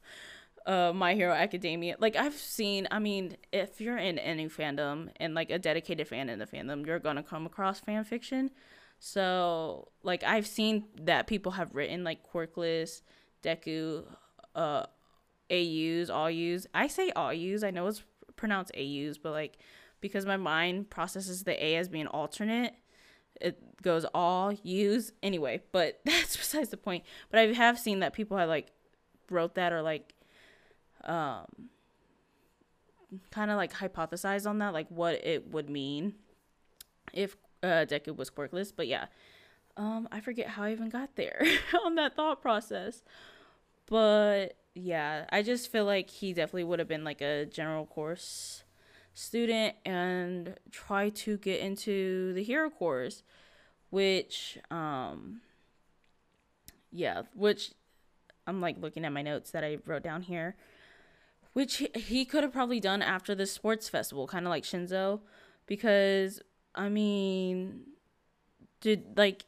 uh 0.66 0.92
My 0.94 1.14
Hero 1.14 1.32
Academia. 1.32 1.96
Like 1.98 2.16
I've 2.16 2.34
seen, 2.34 2.88
I 2.90 2.98
mean, 2.98 3.36
if 3.52 3.80
you're 3.80 3.98
in 3.98 4.18
any 4.18 4.48
fandom 4.48 5.10
and 5.16 5.34
like 5.34 5.50
a 5.50 5.58
dedicated 5.58 6.08
fan 6.08 6.28
in 6.28 6.38
the 6.38 6.46
fandom, 6.46 6.86
you're 6.86 6.98
gonna 6.98 7.22
come 7.22 7.46
across 7.46 7.80
fan 7.80 8.04
fiction. 8.04 8.50
So 8.98 9.88
like 10.02 10.22
I've 10.24 10.46
seen 10.46 10.84
that 11.02 11.26
people 11.26 11.52
have 11.52 11.74
written 11.74 12.04
like 12.04 12.20
Quirkless, 12.30 13.02
Deku, 13.42 14.04
uh, 14.54 14.86
AUs, 15.50 16.10
all 16.10 16.30
U's. 16.30 16.66
I 16.72 16.86
say 16.86 17.10
all 17.10 17.32
U's. 17.32 17.64
I 17.64 17.70
know 17.70 17.86
it's 17.86 18.02
pronounced 18.36 18.72
AUs, 18.76 19.18
but 19.18 19.32
like 19.32 19.58
because 20.00 20.26
my 20.26 20.36
mind 20.36 20.90
processes 20.90 21.44
the 21.44 21.64
A 21.64 21.76
as 21.76 21.88
being 21.88 22.06
alternate, 22.06 22.74
it 23.40 23.82
goes 23.82 24.04
all 24.14 24.52
U's 24.62 25.12
anyway. 25.22 25.62
But 25.72 26.00
that's 26.04 26.36
besides 26.36 26.70
the 26.70 26.76
point. 26.76 27.04
But 27.30 27.40
I 27.40 27.46
have 27.52 27.78
seen 27.78 28.00
that 28.00 28.12
people 28.12 28.36
have 28.36 28.48
like 28.48 28.68
wrote 29.30 29.54
that 29.54 29.72
or 29.72 29.82
like 29.82 30.14
um 31.04 31.46
kind 33.30 33.50
of 33.50 33.56
like 33.56 33.72
hypothesize 33.72 34.48
on 34.48 34.58
that, 34.58 34.72
like 34.72 34.88
what 34.88 35.14
it 35.24 35.50
would 35.50 35.68
mean 35.68 36.14
if 37.12 37.36
uh, 37.62 37.84
Deku 37.86 38.16
was 38.16 38.30
quirkless. 38.30 38.72
But 38.74 38.88
yeah, 38.88 39.06
um, 39.76 40.08
I 40.10 40.20
forget 40.20 40.48
how 40.48 40.64
I 40.64 40.72
even 40.72 40.88
got 40.88 41.16
there 41.16 41.42
on 41.84 41.94
that 41.96 42.16
thought 42.16 42.40
process. 42.40 43.02
But 43.86 44.56
yeah, 44.74 45.26
I 45.30 45.42
just 45.42 45.70
feel 45.70 45.84
like 45.84 46.10
he 46.10 46.32
definitely 46.32 46.64
would 46.64 46.78
have 46.78 46.88
been 46.88 47.04
like 47.04 47.20
a 47.20 47.46
general 47.46 47.86
course 47.86 48.64
student 49.14 49.74
and 49.84 50.56
try 50.70 51.10
to 51.10 51.36
get 51.36 51.60
into 51.60 52.32
the 52.32 52.42
hero 52.42 52.70
course, 52.70 53.22
which 53.90 54.58
um 54.70 55.40
yeah, 56.90 57.22
which 57.34 57.72
I'm 58.46 58.60
like 58.60 58.76
looking 58.80 59.04
at 59.04 59.12
my 59.12 59.22
notes 59.22 59.50
that 59.52 59.64
I 59.64 59.78
wrote 59.86 60.02
down 60.02 60.22
here, 60.22 60.56
which 61.52 61.82
he, 61.94 62.24
could 62.24 62.42
have 62.42 62.52
probably 62.52 62.80
done 62.80 63.02
after 63.02 63.34
the 63.34 63.46
sports 63.46 63.88
festival, 63.88 64.26
kind 64.26 64.46
of 64.46 64.50
like 64.50 64.64
Shinzo, 64.64 65.20
because 65.66 66.40
I 66.74 66.88
mean, 66.88 67.82
did 68.80 69.16
like 69.16 69.44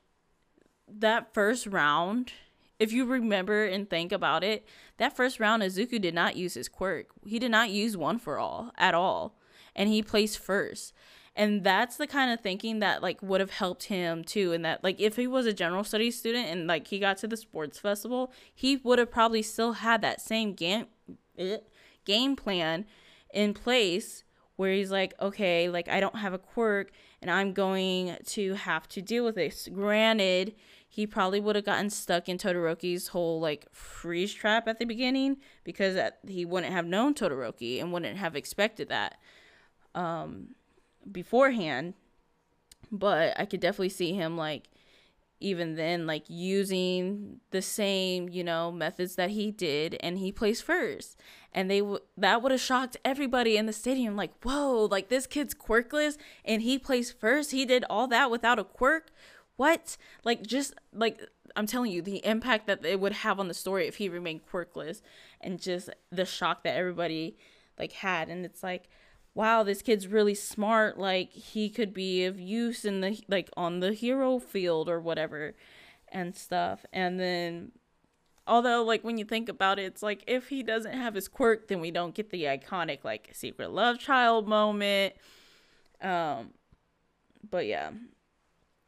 that 0.88 1.32
first 1.32 1.66
round 1.66 2.32
if 2.78 2.92
you 2.92 3.04
remember 3.04 3.64
and 3.64 3.88
think 3.88 4.12
about 4.12 4.42
it, 4.42 4.66
that 4.98 5.16
first 5.16 5.40
round, 5.40 5.62
Izuku 5.62 6.00
did 6.00 6.14
not 6.14 6.36
use 6.36 6.54
his 6.54 6.68
quirk. 6.68 7.06
He 7.24 7.38
did 7.38 7.50
not 7.50 7.70
use 7.70 7.96
one 7.96 8.18
for 8.18 8.38
all 8.38 8.72
at 8.76 8.94
all. 8.94 9.36
And 9.76 9.88
he 9.88 10.02
placed 10.02 10.38
first. 10.38 10.92
And 11.36 11.64
that's 11.64 11.96
the 11.96 12.06
kind 12.06 12.32
of 12.32 12.40
thinking 12.40 12.78
that 12.78 13.02
like 13.02 13.20
would 13.22 13.40
have 13.40 13.50
helped 13.50 13.84
him 13.84 14.22
too. 14.22 14.52
And 14.52 14.64
that 14.64 14.84
like 14.84 15.00
if 15.00 15.16
he 15.16 15.26
was 15.26 15.46
a 15.46 15.52
general 15.52 15.82
studies 15.82 16.18
student 16.18 16.48
and 16.48 16.66
like 16.66 16.86
he 16.88 16.98
got 16.98 17.16
to 17.18 17.26
the 17.26 17.36
sports 17.36 17.78
festival, 17.78 18.32
he 18.54 18.76
would 18.76 18.98
have 18.98 19.10
probably 19.10 19.42
still 19.42 19.74
had 19.74 20.00
that 20.02 20.20
same 20.20 20.54
game 20.54 20.86
game 22.04 22.36
plan 22.36 22.86
in 23.32 23.54
place 23.54 24.24
where 24.56 24.72
he's 24.72 24.90
like, 24.90 25.14
okay, 25.20 25.68
like 25.68 25.88
I 25.88 26.00
don't 26.00 26.16
have 26.16 26.32
a 26.32 26.38
quirk 26.38 26.90
and 27.20 27.30
I'm 27.30 27.52
going 27.52 28.16
to 28.26 28.54
have 28.54 28.88
to 28.90 29.02
deal 29.02 29.24
with 29.24 29.34
this. 29.34 29.68
Granted, 29.72 30.54
he 30.88 31.06
probably 31.06 31.40
would 31.40 31.56
have 31.56 31.64
gotten 31.64 31.90
stuck 31.90 32.28
in 32.28 32.38
Todoroki's 32.38 33.08
whole 33.08 33.40
like 33.40 33.66
freeze 33.72 34.32
trap 34.32 34.68
at 34.68 34.78
the 34.78 34.84
beginning 34.84 35.38
because 35.64 35.98
he 36.28 36.44
wouldn't 36.44 36.72
have 36.72 36.86
known 36.86 37.14
Todoroki 37.14 37.80
and 37.80 37.92
wouldn't 37.92 38.16
have 38.16 38.36
expected 38.36 38.88
that 38.90 39.18
um, 39.94 40.54
beforehand. 41.10 41.94
But 42.92 43.34
I 43.40 43.44
could 43.44 43.58
definitely 43.58 43.88
see 43.88 44.12
him 44.12 44.36
like 44.36 44.68
even 45.40 45.74
then 45.74 46.06
like 46.06 46.24
using 46.28 47.40
the 47.50 47.62
same 47.62 48.28
you 48.28 48.44
know 48.44 48.70
methods 48.70 49.16
that 49.16 49.30
he 49.30 49.50
did 49.50 49.96
and 50.00 50.18
he 50.18 50.32
placed 50.32 50.64
first. 50.64 51.18
And 51.52 51.70
they 51.70 51.80
w- 51.80 52.00
that 52.16 52.42
would 52.42 52.52
have 52.52 52.60
shocked 52.60 52.96
everybody 53.04 53.56
in 53.56 53.66
the 53.66 53.72
stadium 53.72 54.16
like 54.16 54.32
whoa 54.42 54.86
like 54.90 55.08
this 55.08 55.26
kid's 55.26 55.54
quirkless 55.54 56.16
and 56.44 56.62
he 56.62 56.78
placed 56.78 57.18
first. 57.18 57.50
He 57.50 57.64
did 57.64 57.84
all 57.90 58.06
that 58.08 58.30
without 58.30 58.58
a 58.58 58.64
quirk? 58.64 59.10
What? 59.56 59.96
Like 60.24 60.42
just 60.42 60.74
like 60.92 61.20
I'm 61.56 61.66
telling 61.66 61.92
you, 61.92 62.02
the 62.02 62.24
impact 62.26 62.66
that 62.66 62.84
it 62.84 63.00
would 63.00 63.12
have 63.12 63.38
on 63.38 63.48
the 63.48 63.54
story 63.54 63.86
if 63.86 63.96
he 63.96 64.08
remained 64.08 64.46
quirkless 64.46 65.02
and 65.40 65.60
just 65.60 65.88
the 66.10 66.24
shock 66.24 66.64
that 66.64 66.76
everybody 66.76 67.36
like 67.78 67.92
had. 67.92 68.28
And 68.28 68.44
it's 68.44 68.62
like 68.62 68.88
wow, 69.34 69.62
this 69.62 69.82
kid's 69.82 70.06
really 70.06 70.34
smart, 70.34 70.98
like 70.98 71.30
he 71.32 71.68
could 71.68 71.92
be 71.92 72.24
of 72.24 72.38
use 72.38 72.84
in 72.84 73.00
the 73.00 73.20
like 73.28 73.50
on 73.56 73.80
the 73.80 73.92
hero 73.92 74.38
field 74.38 74.88
or 74.88 75.00
whatever 75.00 75.54
and 76.08 76.34
stuff. 76.36 76.86
And 76.92 77.18
then 77.18 77.72
although 78.46 78.84
like 78.84 79.02
when 79.02 79.18
you 79.18 79.24
think 79.24 79.48
about 79.48 79.78
it, 79.78 79.84
it's 79.84 80.02
like 80.02 80.22
if 80.26 80.48
he 80.48 80.62
doesn't 80.62 80.92
have 80.96 81.14
his 81.14 81.28
quirk, 81.28 81.68
then 81.68 81.80
we 81.80 81.90
don't 81.90 82.14
get 82.14 82.30
the 82.30 82.44
iconic 82.44 83.04
like 83.04 83.30
secret 83.32 83.70
love 83.70 83.98
child 83.98 84.46
moment. 84.46 85.14
Um 86.00 86.50
but 87.50 87.66
yeah, 87.66 87.90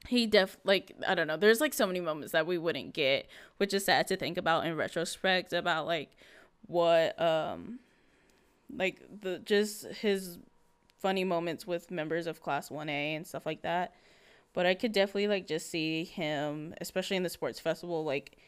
he 0.06 0.26
def 0.26 0.58
like 0.64 0.92
I 1.06 1.14
don't 1.16 1.26
know. 1.26 1.36
There's 1.36 1.60
like 1.60 1.74
so 1.74 1.86
many 1.86 2.00
moments 2.00 2.32
that 2.32 2.46
we 2.46 2.56
wouldn't 2.56 2.94
get, 2.94 3.28
which 3.56 3.74
is 3.74 3.84
sad 3.84 4.06
to 4.08 4.16
think 4.16 4.38
about 4.38 4.64
in 4.64 4.76
retrospect 4.76 5.52
about 5.52 5.86
like 5.86 6.10
what 6.66 7.20
um 7.20 7.80
like 8.74 9.02
the 9.20 9.38
just 9.38 9.86
his 9.86 10.38
funny 10.98 11.24
moments 11.24 11.66
with 11.66 11.90
members 11.90 12.26
of 12.26 12.40
class 12.40 12.68
1A 12.68 13.16
and 13.16 13.26
stuff 13.26 13.46
like 13.46 13.62
that. 13.62 13.94
But 14.52 14.66
I 14.66 14.74
could 14.74 14.92
definitely 14.92 15.28
like 15.28 15.46
just 15.46 15.70
see 15.70 16.04
him, 16.04 16.74
especially 16.80 17.16
in 17.16 17.22
the 17.22 17.28
sports 17.28 17.60
festival, 17.60 18.04
like 18.04 18.38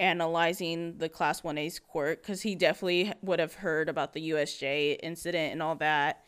analyzing 0.00 0.98
the 0.98 1.08
class 1.08 1.40
1A's 1.40 1.80
court 1.80 2.22
cuz 2.22 2.42
he 2.42 2.54
definitely 2.54 3.12
would 3.22 3.40
have 3.40 3.54
heard 3.54 3.88
about 3.88 4.12
the 4.12 4.30
USJ 4.30 4.98
incident 5.02 5.52
and 5.52 5.62
all 5.62 5.74
that 5.76 6.24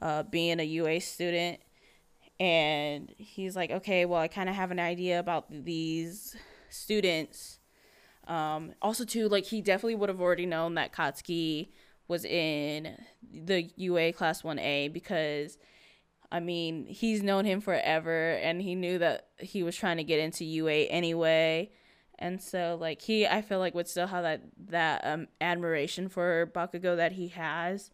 uh 0.00 0.22
being 0.22 0.58
a 0.60 0.62
UA 0.62 1.00
student 1.00 1.60
and 2.42 3.14
he's 3.18 3.54
like 3.54 3.70
okay 3.70 4.04
well 4.04 4.20
i 4.20 4.26
kind 4.26 4.48
of 4.48 4.54
have 4.54 4.72
an 4.72 4.80
idea 4.80 5.20
about 5.20 5.46
these 5.48 6.34
students 6.68 7.60
um 8.26 8.72
also 8.82 9.04
too 9.04 9.28
like 9.28 9.44
he 9.44 9.60
definitely 9.60 9.94
would 9.94 10.08
have 10.08 10.20
already 10.20 10.46
known 10.46 10.74
that 10.74 10.92
katsuki 10.92 11.68
was 12.12 12.24
in 12.24 12.96
the 13.32 13.70
ua 13.76 14.12
class 14.12 14.42
1a 14.42 14.92
because 14.92 15.58
i 16.30 16.38
mean 16.38 16.86
he's 16.86 17.22
known 17.22 17.44
him 17.44 17.60
forever 17.60 18.32
and 18.42 18.62
he 18.62 18.74
knew 18.74 18.98
that 18.98 19.28
he 19.38 19.62
was 19.62 19.74
trying 19.74 19.96
to 19.96 20.04
get 20.04 20.20
into 20.20 20.44
ua 20.44 20.72
anyway 20.72 21.70
and 22.18 22.40
so 22.40 22.76
like 22.80 23.02
he 23.02 23.26
i 23.26 23.42
feel 23.42 23.58
like 23.58 23.74
would 23.74 23.88
still 23.88 24.06
have 24.06 24.22
that 24.22 24.42
that 24.68 25.00
um 25.04 25.26
admiration 25.40 26.08
for 26.08 26.50
bakugo 26.54 26.96
that 26.96 27.12
he 27.12 27.28
has 27.28 27.90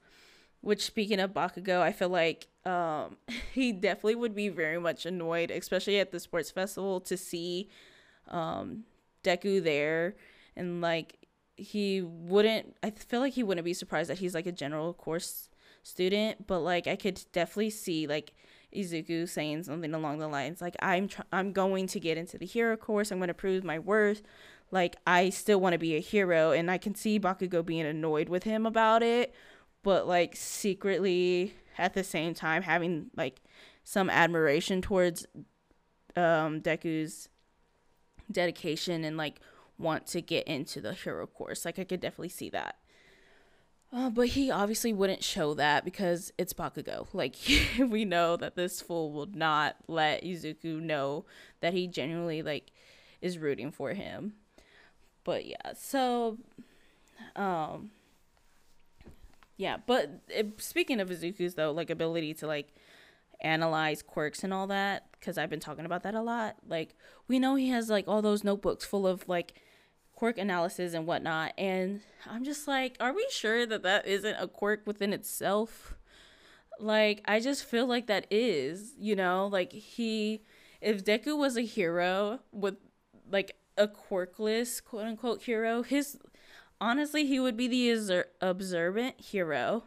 which 0.61 0.85
speaking 0.85 1.21
of 1.21 1.33
bakugo 1.33 1.81
i 1.81 1.93
feel 1.93 2.09
like 2.09 2.49
um, 2.69 3.17
he 3.53 3.73
definitely 3.73 4.17
would 4.17 4.35
be 4.35 4.49
very 4.49 4.79
much 4.79 5.07
annoyed, 5.07 5.51
especially 5.51 5.99
at 5.99 6.13
the 6.13 6.21
sports 6.21 6.51
festival, 6.51 7.01
to 7.01 7.17
see 7.17 7.69
um, 8.29 8.85
Deku 9.25 9.63
there. 9.63 10.15
And 10.57 10.81
like, 10.81 11.18
he 11.59 12.03
wouldn't, 12.03 12.77
I 12.83 12.91
feel 12.91 13.21
like 13.21 13.35
he 13.35 13.43
wouldn't 13.43 13.65
be 13.65 13.75
surprised 13.75 14.11
that 14.11 14.19
he's 14.19 14.35
like 14.35 14.47
a 14.47 14.53
general 14.53 14.95
course 14.95 15.49
student, 15.83 16.47
but 16.47 16.61
like, 16.61 16.87
I 16.87 16.97
could 16.97 17.21
definitely 17.33 17.71
see 17.71 18.07
like 18.07 18.33
Izuku 18.75 19.29
saying 19.29 19.65
something 19.65 19.95
along 19.95 20.19
the 20.19 20.29
lines 20.29 20.61
like, 20.61 20.77
I'm, 20.81 21.09
tr- 21.09 21.23
I'm 21.33 21.53
going 21.53 21.87
to 21.89 22.01
get 22.01 22.19
into 22.19 22.39
the 22.39 22.47
hero 22.47 22.77
course, 22.77 23.11
I'm 23.11 23.19
going 23.19 23.29
to 23.29 23.35
prove 23.35 23.65
my 23.65 23.79
worth. 23.79 24.23
Like, 24.71 24.97
I 25.07 25.31
still 25.31 25.61
want 25.61 25.73
to 25.73 25.79
be 25.79 25.97
a 25.97 26.01
hero. 26.01 26.53
And 26.53 26.71
I 26.71 26.77
can 26.77 26.95
see 26.95 27.19
Bakugo 27.19 27.65
being 27.65 27.87
annoyed 27.87 28.29
with 28.29 28.45
him 28.45 28.67
about 28.67 29.03
it, 29.03 29.35
but 29.83 30.07
like, 30.07 30.37
secretly 30.37 31.55
at 31.79 31.95
the 31.95 32.05
same 32.05 32.35
time 32.35 32.63
having 32.63 33.07
like 33.17 33.41
some 33.85 34.11
admiration 34.11 34.83
towards 34.83 35.25
um 36.17 36.61
Deku's 36.61 37.29
dedication 38.31 39.05
and 39.05 39.17
like 39.17 39.41
want 39.79 40.07
to 40.09 40.21
get 40.21 40.47
into 40.47 40.81
the 40.81 40.93
hero 40.93 41.27
course. 41.27 41.65
Like 41.65 41.79
I 41.79 41.85
could 41.85 42.01
definitely 42.01 42.31
see 42.31 42.51
that. 42.51 42.77
Uh, 43.91 44.11
but 44.11 44.29
he 44.29 44.51
obviously 44.51 44.93
wouldn't 44.93 45.25
show 45.25 45.55
that 45.55 45.85
because 45.85 46.31
it's 46.37 46.53
Bakugo. 46.53 47.07
Like 47.13 47.37
we 47.79 48.05
know 48.05 48.37
that 48.37 48.55
this 48.55 48.83
fool 48.83 49.13
would 49.13 49.35
not 49.35 49.77
let 49.87 50.23
Izuku 50.23 50.81
know 50.81 51.25
that 51.61 51.73
he 51.73 51.87
genuinely 51.87 52.43
like 52.43 52.73
is 53.23 53.39
rooting 53.39 53.71
for 53.71 53.95
him. 53.95 54.35
But 55.25 55.47
yeah, 55.47 55.73
so 55.75 56.39
um 57.35 57.91
yeah, 59.57 59.79
but 59.87 60.23
it, 60.29 60.61
speaking 60.61 61.01
of 61.01 61.09
Izuku's 61.09 61.55
though, 61.55 61.73
like 61.73 61.91
ability 61.91 62.35
to 62.35 62.47
like 62.47 62.75
analyze 63.41 64.03
quirks 64.03 64.45
and 64.45 64.53
all 64.53 64.67
that, 64.67 65.07
because 65.13 65.39
I've 65.39 65.51
been 65.51 65.61
talking 65.61 65.87
about 65.87 66.03
that 66.03 66.15
a 66.15 66.21
lot. 66.21 66.57
Like 66.67 66.95
we 67.27 67.39
know 67.39 67.55
he 67.55 67.71
has 67.71 67.89
like 67.89 68.07
all 68.07 68.21
those 68.21 68.45
notebooks 68.45 68.85
full 68.85 69.07
of 69.07 69.27
like 69.29 69.55
quirk 70.19 70.39
analysis 70.39 70.95
and 70.95 71.07
whatnot, 71.07 71.53
and 71.57 72.01
I'm 72.27 72.45
just 72.45 72.67
like, 72.67 72.97
are 72.99 73.13
we 73.15 73.27
sure 73.31 73.67
that 73.67 73.83
that 73.85 74.07
isn't 74.07 74.37
a 74.39 74.49
quirk 74.49 74.83
within 74.87 75.13
itself? 75.13 75.95
like 76.81 77.23
I 77.25 77.41
just 77.41 77.65
feel 77.65 77.87
like 77.87 78.07
that 78.07 78.27
is, 78.31 78.93
you 78.99 79.17
know, 79.17 79.49
like 79.51 79.73
he 79.73 80.43
if 80.81 81.05
Deku 81.05 81.37
was 81.37 81.57
a 81.57 81.63
hero 81.63 82.41
with 82.53 82.77
like 83.31 83.57
a 83.77 83.89
quirkless 83.89 84.83
quote 84.83 85.07
unquote 85.07 85.43
hero, 85.43 85.83
his 85.83 86.19
honestly 86.81 87.27
he 87.27 87.41
would 87.41 87.57
be 87.57 87.69
the 87.69 88.25
observant 88.41 89.21
hero 89.21 89.85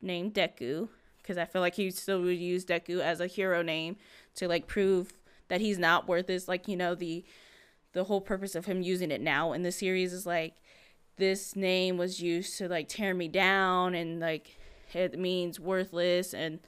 named 0.00 0.34
Deku 0.34 0.88
because 1.18 1.38
I 1.38 1.44
feel 1.44 1.60
like 1.60 1.76
he 1.76 1.90
still 1.90 2.20
would 2.22 2.38
use 2.38 2.64
Deku 2.64 3.00
as 3.00 3.20
a 3.20 3.26
hero 3.26 3.62
name 3.62 3.96
to 4.34 4.48
like 4.48 4.66
prove 4.66 5.12
that 5.48 5.60
he's 5.60 5.78
not 5.78 6.08
worth 6.08 6.26
this 6.26 6.48
like 6.48 6.66
you 6.66 6.76
know 6.76 6.94
the 6.94 7.24
the 7.92 8.04
whole 8.04 8.20
purpose 8.20 8.54
of 8.54 8.66
him 8.66 8.82
using 8.82 9.10
it 9.10 9.20
now 9.20 9.52
in 9.52 9.62
the 9.62 9.72
series 9.72 10.12
is 10.12 10.26
like 10.26 10.54
this 11.16 11.54
name 11.54 11.96
was 11.96 12.20
used 12.20 12.56
to 12.58 12.68
like 12.68 12.88
tear 12.88 13.14
me 13.14 13.28
down 13.28 13.94
and 13.94 14.20
like 14.20 14.58
it 14.94 15.18
means 15.18 15.60
worthless 15.60 16.34
and 16.34 16.60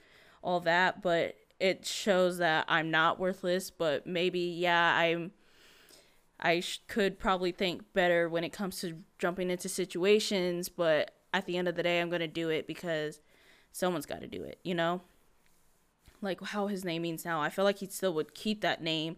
all 0.42 0.60
that, 0.60 1.02
but 1.02 1.36
it 1.58 1.86
shows 1.86 2.38
that 2.38 2.64
I'm 2.68 2.90
not 2.90 3.18
worthless, 3.18 3.70
but 3.70 4.06
maybe 4.06 4.40
yeah, 4.40 4.96
I'm 4.96 5.32
I 6.40 6.60
sh- 6.60 6.80
could 6.88 7.18
probably 7.18 7.52
think 7.52 7.92
better 7.94 8.28
when 8.28 8.44
it 8.44 8.52
comes 8.52 8.80
to 8.80 8.98
jumping 9.18 9.50
into 9.50 9.68
situations, 9.68 10.68
but 10.68 11.12
at 11.32 11.46
the 11.46 11.56
end 11.56 11.68
of 11.68 11.74
the 11.74 11.82
day, 11.82 12.00
I'm 12.00 12.10
going 12.10 12.20
to 12.20 12.28
do 12.28 12.50
it 12.50 12.66
because 12.66 13.20
someone's 13.72 14.06
got 14.06 14.20
to 14.20 14.26
do 14.26 14.42
it, 14.42 14.58
you 14.62 14.74
know? 14.74 15.00
Like 16.20 16.42
how 16.42 16.66
his 16.66 16.84
name 16.84 17.02
means 17.02 17.24
now. 17.24 17.40
I 17.40 17.50
feel 17.50 17.64
like 17.64 17.78
he 17.78 17.86
still 17.86 18.12
would 18.14 18.34
keep 18.34 18.60
that 18.60 18.82
name 18.82 19.16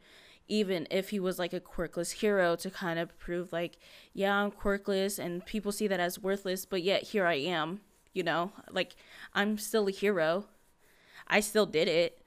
even 0.48 0.86
if 0.90 1.10
he 1.10 1.20
was 1.20 1.38
like 1.38 1.52
a 1.52 1.60
quirkless 1.60 2.12
hero 2.12 2.56
to 2.56 2.70
kind 2.70 2.98
of 2.98 3.18
prove 3.18 3.52
like, 3.52 3.78
yeah, 4.12 4.34
I'm 4.34 4.50
quirkless 4.50 5.18
and 5.18 5.44
people 5.44 5.72
see 5.72 5.86
that 5.88 6.00
as 6.00 6.18
worthless, 6.18 6.64
but 6.64 6.82
yet 6.82 7.02
here 7.02 7.26
I 7.26 7.34
am 7.34 7.80
you 8.16 8.22
know? 8.22 8.50
Like 8.70 8.96
i'm 9.34 9.58
still 9.58 9.86
a 9.86 9.92
hero. 9.92 10.46
I 11.28 11.40
still 11.40 11.66
did 11.66 11.86
it. 11.86 12.22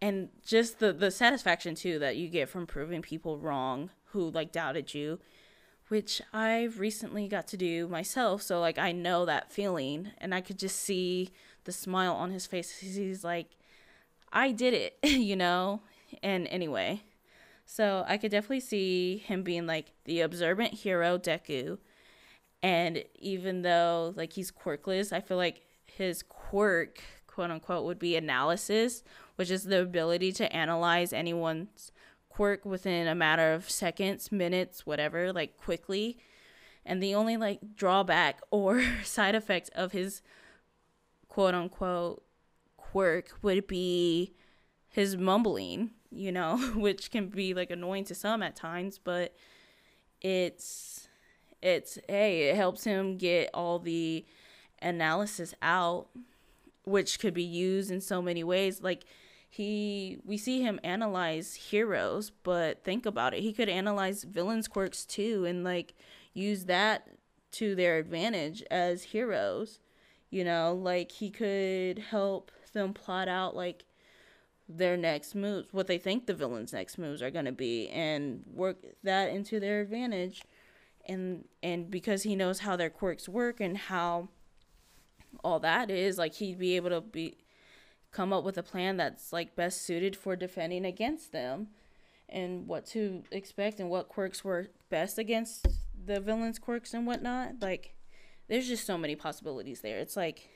And 0.00 0.28
just 0.46 0.78
the 0.78 0.92
the 0.92 1.10
satisfaction 1.10 1.74
too 1.74 1.98
that 1.98 2.16
you 2.16 2.28
get 2.28 2.48
from 2.48 2.66
proving 2.66 3.02
people 3.02 3.38
wrong 3.38 3.90
who 4.12 4.30
like 4.30 4.52
doubted 4.52 4.94
you 4.94 5.18
which 5.88 6.22
i've 6.32 6.78
recently 6.78 7.28
got 7.28 7.46
to 7.48 7.56
do 7.56 7.88
myself. 7.88 8.42
So 8.42 8.60
like 8.60 8.78
i 8.78 8.92
know 8.92 9.26
that 9.26 9.52
feeling 9.52 10.12
and 10.18 10.34
i 10.34 10.40
could 10.40 10.58
just 10.58 10.78
see 10.78 11.30
the 11.64 11.72
smile 11.72 12.14
on 12.14 12.30
his 12.30 12.46
face 12.46 12.78
he's 12.78 13.24
like 13.24 13.56
i 14.32 14.52
did 14.52 14.72
it 14.72 14.98
you 15.02 15.36
know? 15.36 15.82
And 16.22 16.46
anyway 16.46 17.02
so 17.64 18.04
i 18.06 18.16
could 18.16 18.30
definitely 18.30 18.60
see 18.60 19.18
him 19.18 19.42
being 19.42 19.66
like 19.66 19.92
the 20.04 20.20
observant 20.20 20.74
hero 20.74 21.18
deku 21.18 21.78
and 22.64 23.04
even 23.18 23.60
though 23.60 24.14
like 24.16 24.32
he's 24.32 24.50
quirkless, 24.50 25.12
I 25.12 25.20
feel 25.20 25.36
like 25.36 25.66
his 25.84 26.22
quirk, 26.22 27.02
quote 27.26 27.50
unquote, 27.50 27.84
would 27.84 27.98
be 27.98 28.16
analysis, 28.16 29.04
which 29.36 29.50
is 29.50 29.64
the 29.64 29.82
ability 29.82 30.32
to 30.32 30.50
analyze 30.50 31.12
anyone's 31.12 31.92
quirk 32.30 32.64
within 32.64 33.06
a 33.06 33.14
matter 33.14 33.52
of 33.52 33.68
seconds, 33.68 34.32
minutes, 34.32 34.86
whatever, 34.86 35.30
like 35.30 35.58
quickly. 35.58 36.16
And 36.86 37.02
the 37.02 37.14
only 37.14 37.36
like 37.36 37.60
drawback 37.76 38.40
or 38.50 38.82
side 39.04 39.34
effect 39.34 39.68
of 39.74 39.92
his 39.92 40.22
quote 41.28 41.54
unquote 41.54 42.24
quirk 42.78 43.38
would 43.42 43.66
be 43.66 44.32
his 44.88 45.18
mumbling, 45.18 45.90
you 46.14 46.32
know, 46.32 46.56
which 46.74 47.10
can 47.10 47.28
be 47.28 47.54
like 47.54 47.70
annoying 47.70 48.04
to 48.04 48.14
some 48.14 48.42
at 48.42 48.56
times, 48.56 48.98
but 48.98 49.34
it's 50.20 51.08
it's 51.62 51.98
hey, 52.08 52.50
it 52.50 52.56
helps 52.56 52.84
him 52.84 53.16
get 53.16 53.50
all 53.54 53.78
the 53.78 54.24
analysis 54.82 55.54
out, 55.62 56.08
which 56.84 57.18
could 57.18 57.34
be 57.34 57.42
used 57.42 57.90
in 57.90 58.00
so 58.00 58.20
many 58.20 58.44
ways. 58.44 58.82
Like 58.82 59.04
he 59.48 60.18
we 60.24 60.36
see 60.36 60.62
him 60.62 60.80
analyze 60.84 61.54
heroes, 61.54 62.30
but 62.42 62.84
think 62.84 63.06
about 63.06 63.34
it. 63.34 63.40
He 63.40 63.52
could 63.52 63.68
analyze 63.68 64.24
villains' 64.24 64.68
quirks 64.68 65.04
too 65.04 65.44
and 65.44 65.64
like 65.64 65.94
use 66.32 66.64
that 66.66 67.08
to 67.52 67.74
their 67.74 67.98
advantage 67.98 68.62
as 68.70 69.04
heroes. 69.04 69.78
You 70.30 70.44
know, 70.44 70.74
like 70.74 71.12
he 71.12 71.30
could 71.30 71.98
help 71.98 72.50
them 72.72 72.92
plot 72.92 73.28
out 73.28 73.54
like 73.54 73.84
their 74.68 74.96
next 74.96 75.34
moves, 75.34 75.68
what 75.72 75.86
they 75.86 75.98
think 75.98 76.26
the 76.26 76.34
villain's 76.34 76.72
next 76.72 76.98
moves 76.98 77.22
are 77.22 77.30
going 77.30 77.44
to 77.44 77.52
be, 77.52 77.88
and 77.88 78.44
work 78.52 78.78
that 79.02 79.30
into 79.30 79.60
their 79.60 79.80
advantage. 79.80 80.42
And 81.06 81.44
and 81.62 81.90
because 81.90 82.22
he 82.22 82.34
knows 82.34 82.60
how 82.60 82.76
their 82.76 82.90
quirks 82.90 83.28
work 83.28 83.60
and 83.60 83.76
how 83.76 84.28
all 85.42 85.60
that 85.60 85.90
is 85.90 86.16
like 86.16 86.34
he'd 86.34 86.58
be 86.58 86.76
able 86.76 86.90
to 86.90 87.00
be 87.02 87.36
come 88.10 88.32
up 88.32 88.44
with 88.44 88.56
a 88.56 88.62
plan 88.62 88.96
that's 88.96 89.32
like 89.32 89.56
best 89.56 89.82
suited 89.82 90.16
for 90.16 90.36
defending 90.36 90.86
against 90.86 91.32
them 91.32 91.68
and 92.28 92.66
what 92.66 92.86
to 92.86 93.22
expect 93.30 93.80
and 93.80 93.90
what 93.90 94.08
quirks 94.08 94.44
were 94.44 94.68
best 94.88 95.18
against 95.18 95.66
the 96.06 96.20
villain's 96.20 96.58
quirks 96.58 96.94
and 96.94 97.06
whatnot. 97.06 97.54
Like 97.60 97.94
there's 98.48 98.68
just 98.68 98.86
so 98.86 98.96
many 98.96 99.16
possibilities 99.16 99.80
there. 99.80 99.98
It's 99.98 100.16
like 100.16 100.48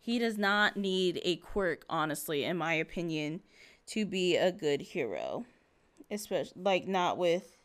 he 0.00 0.18
does 0.18 0.38
not 0.38 0.76
need 0.76 1.20
a 1.24 1.36
quirk 1.36 1.84
honestly 1.88 2.44
in 2.44 2.56
my 2.56 2.74
opinion 2.74 3.40
to 3.86 4.04
be 4.04 4.36
a 4.36 4.50
good 4.50 4.80
hero 4.80 5.44
especially 6.10 6.60
like 6.62 6.86
not 6.86 7.16
with 7.16 7.56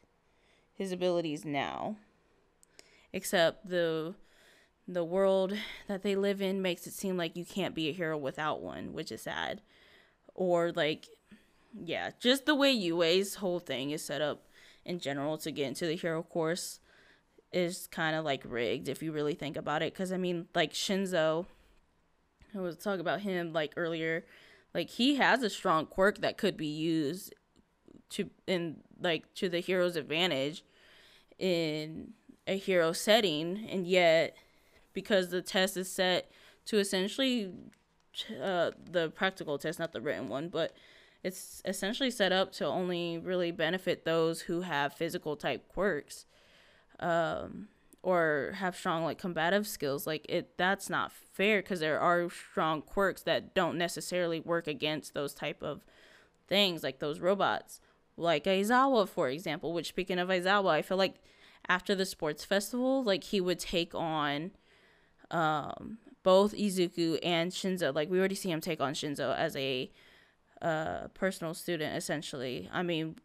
his 0.76 0.92
abilities 0.92 1.46
now. 1.46 1.96
Except 3.12 3.68
the 3.68 4.16
the 4.88 5.04
world 5.04 5.58
that 5.88 6.04
they 6.04 6.16
live 6.16 6.42
in 6.42 6.62
makes 6.62 6.86
it 6.86 6.94
seem 6.94 7.18
like 7.18 7.36
you 7.36 7.44
can't 7.46 7.74
be 7.74 7.90
a 7.90 7.94
hero 7.94 8.18
without 8.18 8.62
one, 8.62 8.94
which 8.94 9.12
is 9.12 9.22
sad. 9.22 9.62
Or 10.34 10.72
like 10.72 11.08
yeah, 11.74 12.12
just 12.20 12.46
the 12.46 12.56
way 12.56 12.72
UA's 12.72 13.36
whole 13.36 13.60
thing 13.60 13.92
is 13.92 14.04
set 14.04 14.22
up 14.22 14.44
in 14.86 15.00
general 15.00 15.38
to 15.40 15.52
get 15.52 15.68
into 15.68 15.88
the 15.88 15.96
hero 15.96 16.22
course 16.22 16.80
is 17.52 17.88
kind 17.88 18.16
of 18.16 18.26
like 18.26 18.44
rigged 18.46 18.90
if 18.90 19.02
you 19.02 19.12
really 19.12 19.34
think 19.34 19.56
about 19.56 19.82
it 19.82 19.96
cuz 19.96 20.12
I 20.12 20.18
mean 20.18 20.48
like 20.54 20.74
Shinzo 20.74 21.46
I 22.56 22.62
was 22.62 22.78
talking 22.78 23.02
about 23.02 23.22
him 23.22 23.54
like 23.54 23.74
earlier. 23.76 24.26
Like 24.74 24.90
he 24.90 25.16
has 25.16 25.44
a 25.44 25.50
strong 25.50 25.86
quirk 25.86 26.20
that 26.20 26.38
could 26.38 26.58
be 26.58 26.68
used 26.68 27.34
to 28.12 28.30
in 28.48 28.78
like 29.00 29.34
to 29.36 29.50
the 29.50 29.60
hero's 29.60 29.96
advantage 29.96 30.64
in 31.40 32.14
a 32.48 32.58
hero 32.58 32.92
setting. 32.92 33.68
And 33.70 33.88
yet 33.88 34.36
because 34.94 35.30
the 35.30 35.42
test 35.42 35.78
is 35.78 35.92
set 35.92 36.32
to 36.66 36.80
essentially 36.80 37.52
uh, 38.42 38.72
the 38.92 39.10
practical 39.10 39.58
test 39.58 39.78
not 39.78 39.92
the 39.92 40.00
written 40.00 40.30
one 40.30 40.48
but 40.48 40.74
it's 41.26 41.62
essentially 41.66 42.12
set 42.12 42.32
up 42.32 42.52
to 42.54 42.66
only 42.66 43.18
really 43.18 43.52
benefit 43.52 44.06
those 44.06 44.42
who 44.42 44.62
have 44.62 44.94
physical 44.94 45.36
type 45.36 45.68
quirks. 45.68 46.28
Um, 47.00 47.68
or 48.06 48.54
have 48.58 48.76
strong 48.76 49.04
like 49.04 49.18
combative 49.18 49.66
skills 49.68 50.06
like 50.06 50.26
it 50.30 50.58
that's 50.58 50.90
not 50.90 51.12
fair 51.12 51.62
because 51.62 51.80
there 51.80 52.00
are 52.00 52.30
strong 52.30 52.82
quirks 52.82 53.24
that 53.24 53.54
don't 53.56 53.78
necessarily 53.78 54.40
work 54.40 54.68
against 54.68 55.14
those 55.14 55.34
type 55.34 55.64
of 55.64 55.84
things 56.48 56.84
like 56.84 57.00
those 57.00 57.20
robots 57.20 57.82
like 58.18 58.46
Aizawa, 58.46 59.08
for 59.08 59.30
example. 59.30 59.74
Which 59.74 59.88
speaking 59.88 60.20
of 60.20 60.30
Aizawa, 60.30 60.72
I 60.72 60.82
feel 60.82 60.98
like 60.98 61.16
after 61.68 61.96
the 61.96 62.06
sports 62.06 62.46
festival, 62.46 63.04
like 63.04 63.24
he 63.26 63.42
would 63.42 63.60
take 63.60 63.94
on 63.94 64.52
um, 65.32 65.98
both 66.24 66.54
Izuku 66.54 67.20
and 67.24 67.52
Shinzo. 67.52 67.94
Like 67.94 68.10
we 68.10 68.20
already 68.20 68.36
see 68.36 68.52
him 68.52 68.62
take 68.62 68.82
on 68.82 68.94
Shinzo 68.94 69.36
as 69.36 69.56
a 69.56 69.92
uh, 70.62 71.08
personal 71.14 71.54
student, 71.54 71.96
essentially. 71.96 72.70
I 72.72 72.84
mean, 72.84 73.18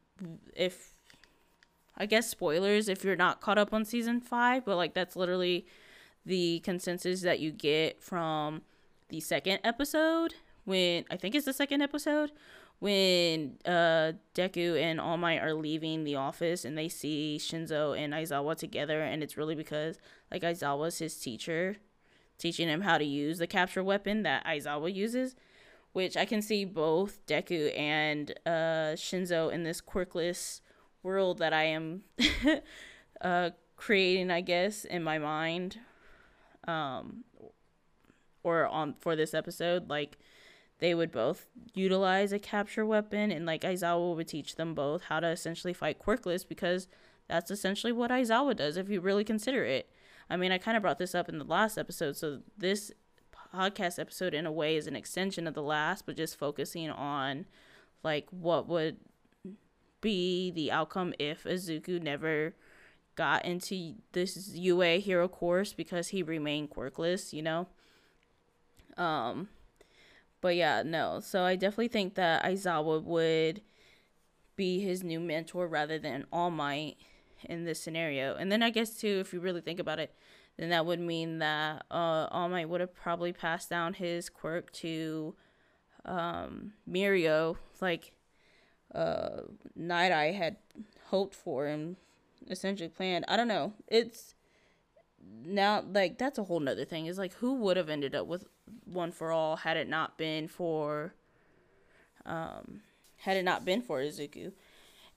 if 0.54 0.94
I 2.00 2.06
guess 2.06 2.26
spoilers 2.26 2.88
if 2.88 3.04
you're 3.04 3.14
not 3.14 3.42
caught 3.42 3.58
up 3.58 3.74
on 3.74 3.84
season 3.84 4.22
five, 4.22 4.64
but 4.64 4.76
like 4.76 4.94
that's 4.94 5.16
literally 5.16 5.66
the 6.24 6.60
consensus 6.60 7.20
that 7.20 7.40
you 7.40 7.52
get 7.52 8.02
from 8.02 8.62
the 9.10 9.20
second 9.20 9.60
episode 9.64 10.34
when 10.64 11.04
I 11.10 11.16
think 11.16 11.34
it's 11.34 11.44
the 11.44 11.52
second 11.52 11.82
episode 11.82 12.32
when 12.78 13.58
uh 13.66 14.12
Deku 14.34 14.80
and 14.80 14.98
All 14.98 15.18
Might 15.18 15.40
are 15.40 15.52
leaving 15.52 16.04
the 16.04 16.16
office 16.16 16.64
and 16.64 16.76
they 16.78 16.88
see 16.88 17.36
Shinzo 17.38 17.98
and 17.98 18.14
Aizawa 18.14 18.56
together 18.56 19.02
and 19.02 19.22
it's 19.22 19.36
really 19.36 19.54
because 19.54 19.98
like 20.30 20.40
Aizawa's 20.40 20.98
his 20.98 21.14
teacher 21.16 21.76
teaching 22.38 22.68
him 22.68 22.80
how 22.80 22.96
to 22.96 23.04
use 23.04 23.38
the 23.38 23.46
capture 23.46 23.84
weapon 23.84 24.22
that 24.22 24.46
Aizawa 24.46 24.94
uses 24.94 25.36
which 25.92 26.16
I 26.16 26.24
can 26.24 26.40
see 26.40 26.64
both 26.64 27.18
Deku 27.26 27.78
and 27.78 28.30
uh 28.46 28.96
Shinzo 28.96 29.52
in 29.52 29.64
this 29.64 29.82
quirkless 29.82 30.62
world 31.02 31.38
that 31.38 31.52
I 31.52 31.64
am 31.64 32.02
uh 33.20 33.50
creating 33.76 34.30
I 34.30 34.40
guess 34.40 34.84
in 34.84 35.02
my 35.02 35.18
mind 35.18 35.78
um 36.66 37.24
or 38.42 38.66
on 38.66 38.94
for 39.00 39.16
this 39.16 39.34
episode 39.34 39.88
like 39.88 40.18
they 40.80 40.94
would 40.94 41.12
both 41.12 41.46
utilize 41.74 42.32
a 42.32 42.38
capture 42.38 42.84
weapon 42.84 43.30
and 43.30 43.46
like 43.46 43.62
Aizawa 43.62 44.16
would 44.16 44.28
teach 44.28 44.56
them 44.56 44.74
both 44.74 45.04
how 45.04 45.20
to 45.20 45.28
essentially 45.28 45.74
fight 45.74 45.98
quirkless 45.98 46.46
because 46.46 46.88
that's 47.28 47.50
essentially 47.50 47.92
what 47.92 48.10
Aizawa 48.10 48.56
does 48.56 48.76
if 48.76 48.88
you 48.88 49.00
really 49.00 49.24
consider 49.24 49.64
it. 49.64 49.88
I 50.28 50.36
mean, 50.36 50.52
I 50.52 50.58
kind 50.58 50.76
of 50.76 50.82
brought 50.82 50.98
this 50.98 51.14
up 51.14 51.28
in 51.28 51.38
the 51.38 51.44
last 51.44 51.78
episode, 51.78 52.16
so 52.16 52.40
this 52.56 52.90
podcast 53.54 53.98
episode 53.98 54.34
in 54.34 54.46
a 54.46 54.52
way 54.52 54.76
is 54.76 54.86
an 54.86 54.96
extension 54.96 55.46
of 55.46 55.54
the 55.54 55.62
last, 55.62 56.06
but 56.06 56.16
just 56.16 56.36
focusing 56.36 56.90
on 56.90 57.46
like 58.02 58.26
what 58.30 58.68
would 58.68 58.96
be 60.00 60.50
the 60.50 60.72
outcome 60.72 61.14
if 61.18 61.44
Izuku 61.44 62.02
never 62.02 62.54
got 63.16 63.44
into 63.44 63.94
this 64.12 64.50
UA 64.54 64.98
hero 64.98 65.28
course 65.28 65.72
because 65.72 66.08
he 66.08 66.22
remained 66.22 66.70
quirkless, 66.70 67.32
you 67.32 67.42
know? 67.42 67.66
Um 68.96 69.48
but 70.40 70.56
yeah, 70.56 70.82
no. 70.84 71.20
So 71.20 71.42
I 71.42 71.56
definitely 71.56 71.88
think 71.88 72.14
that 72.14 72.44
Aizawa 72.44 73.02
would 73.02 73.60
be 74.56 74.80
his 74.80 75.02
new 75.02 75.20
mentor 75.20 75.66
rather 75.66 75.98
than 75.98 76.26
All 76.32 76.50
Might 76.50 76.96
in 77.44 77.64
this 77.64 77.80
scenario. 77.80 78.34
And 78.36 78.50
then 78.50 78.62
I 78.62 78.70
guess 78.70 78.96
too, 78.96 79.18
if 79.20 79.32
you 79.32 79.40
really 79.40 79.60
think 79.60 79.80
about 79.80 79.98
it, 79.98 80.14
then 80.56 80.70
that 80.70 80.86
would 80.86 81.00
mean 81.00 81.38
that 81.38 81.84
uh, 81.90 82.26
All 82.30 82.48
Might 82.48 82.68
would 82.68 82.80
have 82.80 82.94
probably 82.94 83.32
passed 83.32 83.70
down 83.70 83.94
his 83.94 84.28
quirk 84.28 84.70
to 84.72 85.34
um, 86.04 86.72
Mirio, 86.88 87.56
like 87.80 88.12
uh, 88.94 89.42
Nighteye 89.78 90.34
had 90.34 90.56
hoped 91.08 91.34
for 91.34 91.66
and 91.66 91.96
essentially 92.48 92.88
planned. 92.88 93.24
I 93.28 93.36
don't 93.36 93.48
know. 93.48 93.74
It's 93.88 94.34
now 95.44 95.84
like 95.92 96.18
that's 96.18 96.38
a 96.38 96.44
whole 96.44 96.60
nother 96.60 96.84
thing. 96.84 97.06
Is 97.06 97.18
like 97.18 97.34
who 97.34 97.54
would 97.54 97.76
have 97.76 97.88
ended 97.88 98.14
up 98.14 98.26
with 98.26 98.44
one 98.84 99.12
for 99.12 99.32
all 99.32 99.56
had 99.56 99.76
it 99.76 99.88
not 99.88 100.16
been 100.16 100.48
for 100.48 101.14
um 102.26 102.80
had 103.18 103.36
it 103.36 103.44
not 103.44 103.64
been 103.64 103.82
for 103.82 104.00
Izuku. 104.00 104.52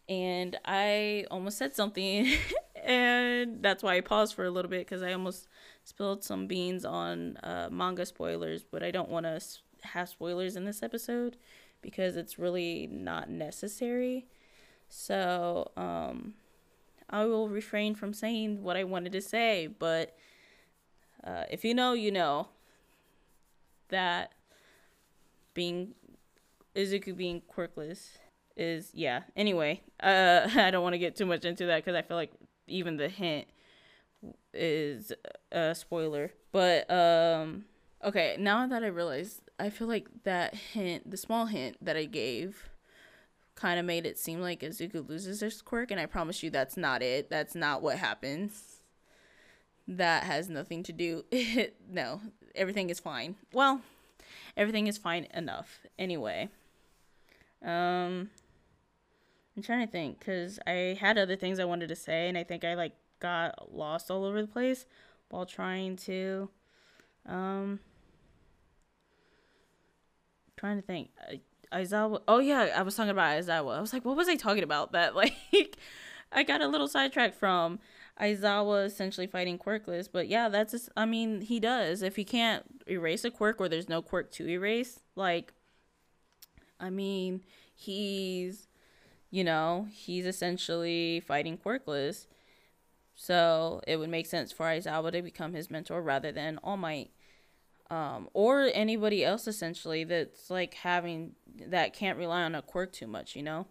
And 0.10 0.58
I 0.66 1.26
almost 1.32 1.58
said 1.58 1.74
something 1.74 2.30
and 2.84 3.64
that's 3.64 3.82
why 3.82 3.96
I 3.96 4.02
paused 4.02 4.36
for 4.36 4.46
a 4.46 4.52
little 4.52 4.70
bit 4.70 4.82
because 4.82 5.02
I 5.02 5.14
almost 5.14 5.48
spilled 5.86 6.24
some 6.24 6.48
beans 6.48 6.84
on 6.84 7.38
uh, 7.38 7.70
manga 7.72 8.06
spoilers, 8.06 8.64
but 8.64 8.84
I 8.84 8.92
don't 8.92 9.10
want 9.10 9.26
to 9.26 9.42
have 9.88 10.10
spoilers 10.10 10.56
in 10.56 10.66
this 10.66 10.84
episode 10.84 11.38
because 11.84 12.16
it's 12.16 12.40
really 12.40 12.88
not 12.92 13.30
necessary. 13.30 14.26
So, 14.90 15.72
um, 15.78 16.34
I 17.10 17.26
will 17.26 17.50
refrain 17.50 17.94
from 17.94 18.14
saying 18.14 18.64
what 18.64 18.76
I 18.76 18.84
wanted 18.84 19.12
to 19.12 19.22
say, 19.22 19.68
but 19.68 20.16
uh, 21.24 21.44
if 21.52 21.64
you 21.64 21.76
know, 21.76 21.94
you 21.94 22.12
know 22.12 22.48
that 23.90 24.34
being 25.54 25.94
Izuku 26.76 27.16
being 27.16 27.42
quirkless 27.42 28.18
is 28.58 28.90
yeah. 28.94 29.22
Anyway, 29.36 29.82
uh, 30.02 30.50
I 30.56 30.72
don't 30.72 30.84
want 30.84 30.94
to 30.94 31.00
get 31.00 31.16
too 31.16 31.26
much 31.26 31.46
into 31.46 31.68
that 31.68 31.78
because 31.84 31.96
I 31.96 32.02
feel 32.02 32.18
like 32.18 32.32
even 32.68 32.98
the 32.98 33.10
hint 33.10 33.48
is 34.54 35.12
a 35.52 35.76
spoiler. 35.76 36.32
But 36.52 36.90
um, 36.90 37.66
okay, 38.04 38.36
now 38.40 38.66
that 38.68 38.84
I 38.84 38.88
realize, 38.88 39.42
I 39.60 39.70
feel 39.70 39.88
like 39.88 40.08
that 40.24 40.56
hint, 40.56 41.10
the 41.10 41.18
small 41.18 41.46
hint 41.46 41.78
that 41.82 41.96
I 41.96 42.06
gave, 42.06 42.70
kind 43.56 43.80
of 43.80 43.86
made 43.86 44.06
it 44.06 44.18
seem 44.18 44.40
like 44.40 44.62
Izuku 44.62 45.08
loses 45.08 45.42
his 45.42 45.62
quirk, 45.62 45.92
and 45.92 46.00
I 46.00 46.06
promise 46.06 46.44
you 46.44 46.50
that's 46.50 46.78
not 46.78 47.02
it. 47.02 47.30
That's 47.30 47.56
not 47.56 47.82
what 47.82 47.98
happens. 47.98 48.82
That 49.88 50.24
has 50.24 50.50
nothing 50.50 50.84
to 50.84 50.94
do. 50.94 51.24
no, 51.90 52.22
everything 52.56 52.90
is 52.90 53.00
fine. 53.00 53.36
Well, 53.54 53.82
everything 54.58 54.88
is 54.88 54.98
fine 54.98 55.28
enough. 55.34 55.82
Anyway, 56.00 56.50
um, 57.64 58.30
I'm 59.56 59.64
trying 59.64 59.86
to 59.86 59.92
think 59.92 60.20
because 60.20 60.60
I 60.66 60.98
had 61.00 61.18
other 61.18 61.36
things 61.36 61.60
I 61.60 61.66
wanted 61.66 61.90
to 61.90 61.96
say, 61.96 62.28
and 62.28 62.38
I 62.38 62.44
think 62.44 62.64
I 62.64 62.74
like 62.74 62.94
got 63.20 63.74
lost 63.74 64.10
all 64.10 64.26
over 64.26 64.42
the 64.42 64.48
place 64.48 64.86
while 65.30 65.46
trying 65.46 65.96
to, 65.96 66.50
um, 67.26 67.80
trying 70.64 70.78
to 70.78 70.82
think. 70.82 71.10
Aizawa. 71.74 72.22
Oh 72.28 72.40
yeah, 72.40 72.70
I 72.76 72.84
was 72.84 72.96
talking 72.96 73.10
about 73.10 73.38
Aizawa. 73.38 73.78
I 73.78 73.82
was 73.82 73.92
like, 73.92 74.06
what 74.06 74.16
was 74.16 74.30
I 74.30 74.36
talking 74.36 74.64
about? 74.64 74.94
That 74.94 75.14
like, 75.16 75.34
I 76.32 76.44
got 76.44 76.62
a 76.62 76.68
little 76.68 76.88
sidetracked 76.88 77.36
from 77.36 77.80
Aizawa 78.22 78.86
essentially 78.86 79.28
fighting 79.28 79.58
quirkless. 79.58 80.08
But 80.12 80.30
yeah, 80.30 80.48
that's. 80.48 80.72
Just, 80.72 80.90
I 80.96 81.06
mean, 81.06 81.42
he 81.42 81.60
does. 81.60 82.02
If 82.02 82.16
he 82.16 82.24
can't 82.24 82.64
erase 82.88 83.26
a 83.26 83.32
quirk 83.32 83.60
or 83.60 83.68
there's 83.68 83.90
no 83.90 84.02
quirk 84.02 84.32
to 84.34 84.48
erase, 84.48 85.02
like, 85.16 85.54
I 86.80 86.90
mean, 86.90 87.42
he's, 87.76 88.68
you 89.32 89.44
know, 89.44 89.88
he's 89.92 90.26
essentially 90.26 91.20
fighting 91.20 91.58
quirkless. 91.58 92.28
So 93.16 93.82
it 93.86 93.98
would 93.98 94.10
make 94.10 94.28
sense 94.28 94.52
for 94.54 94.66
Aizawa 94.66 95.12
to 95.12 95.22
become 95.22 95.54
his 95.54 95.70
mentor 95.70 96.02
rather 96.02 96.32
than 96.32 96.58
All 96.64 96.78
Might 96.78 97.12
um, 97.90 98.30
or 98.34 98.70
anybody 98.74 99.24
else 99.24 99.48
essentially 99.48 100.04
that's 100.04 100.50
like 100.50 100.74
having 100.76 101.34
that 101.68 101.94
can't 101.94 102.18
rely 102.18 102.44
on 102.44 102.56
a 102.56 102.62
quirk 102.62 102.92
too 102.92 103.08
much, 103.08 103.36
you 103.36 103.44
know. 103.44 103.68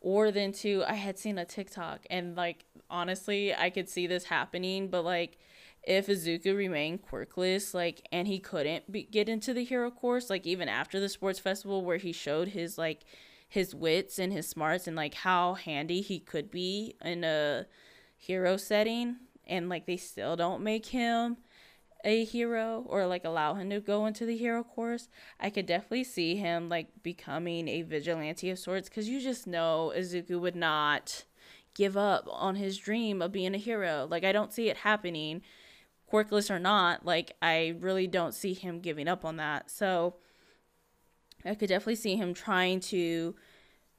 Or 0.00 0.30
then 0.30 0.52
too, 0.52 0.84
I 0.86 0.94
had 0.94 1.18
seen 1.18 1.38
a 1.38 1.44
TikTok 1.44 2.06
and 2.08 2.36
like 2.36 2.64
honestly, 2.88 3.54
I 3.54 3.70
could 3.70 3.88
see 3.88 4.06
this 4.06 4.24
happening, 4.24 4.88
but 4.88 5.04
like 5.04 5.38
if 5.82 6.06
Izuku 6.06 6.56
remained 6.56 7.02
quirkless, 7.02 7.72
like, 7.72 8.06
and 8.12 8.28
he 8.28 8.38
couldn't 8.38 8.90
be, 8.90 9.04
get 9.04 9.28
into 9.28 9.54
the 9.54 9.64
hero 9.64 9.90
course, 9.90 10.28
like 10.28 10.46
even 10.46 10.68
after 10.68 11.00
the 11.00 11.08
sports 11.08 11.38
festival 11.38 11.84
where 11.84 11.96
he 11.96 12.12
showed 12.12 12.48
his 12.48 12.78
like 12.78 13.04
his 13.48 13.74
wits 13.74 14.18
and 14.18 14.32
his 14.32 14.46
smarts 14.46 14.86
and 14.86 14.96
like 14.96 15.14
how 15.14 15.54
handy 15.54 16.02
he 16.02 16.20
could 16.20 16.50
be 16.50 16.94
in 17.02 17.24
a 17.24 17.66
hero 18.16 18.56
setting, 18.56 19.16
and 19.46 19.68
like 19.68 19.86
they 19.86 19.96
still 19.96 20.36
don't 20.36 20.62
make 20.62 20.86
him 20.86 21.38
a 22.04 22.24
hero 22.24 22.84
or 22.86 23.06
like 23.06 23.24
allow 23.24 23.54
him 23.54 23.70
to 23.70 23.80
go 23.80 24.06
into 24.06 24.24
the 24.24 24.36
hero 24.36 24.62
course, 24.62 25.08
I 25.40 25.50
could 25.50 25.66
definitely 25.66 26.04
see 26.04 26.36
him 26.36 26.68
like 26.68 26.88
becoming 27.02 27.68
a 27.68 27.82
vigilante 27.82 28.50
of 28.50 28.58
sorts 28.58 28.88
because 28.88 29.08
you 29.08 29.20
just 29.20 29.46
know 29.46 29.92
Izuku 29.96 30.40
would 30.40 30.56
not 30.56 31.24
give 31.78 31.96
up 31.96 32.26
on 32.30 32.56
his 32.56 32.76
dream 32.76 33.22
of 33.22 33.32
being 33.32 33.54
a 33.54 33.58
hero. 33.58 34.06
Like, 34.10 34.24
I 34.24 34.32
don't 34.32 34.52
see 34.52 34.68
it 34.68 34.78
happening, 34.78 35.42
quirkless 36.12 36.50
or 36.50 36.58
not. 36.58 37.06
Like, 37.06 37.32
I 37.40 37.76
really 37.78 38.08
don't 38.08 38.34
see 38.34 38.52
him 38.52 38.80
giving 38.80 39.06
up 39.06 39.24
on 39.24 39.36
that. 39.36 39.70
So, 39.70 40.16
I 41.44 41.54
could 41.54 41.68
definitely 41.68 41.94
see 41.94 42.16
him 42.16 42.34
trying 42.34 42.80
to 42.80 43.36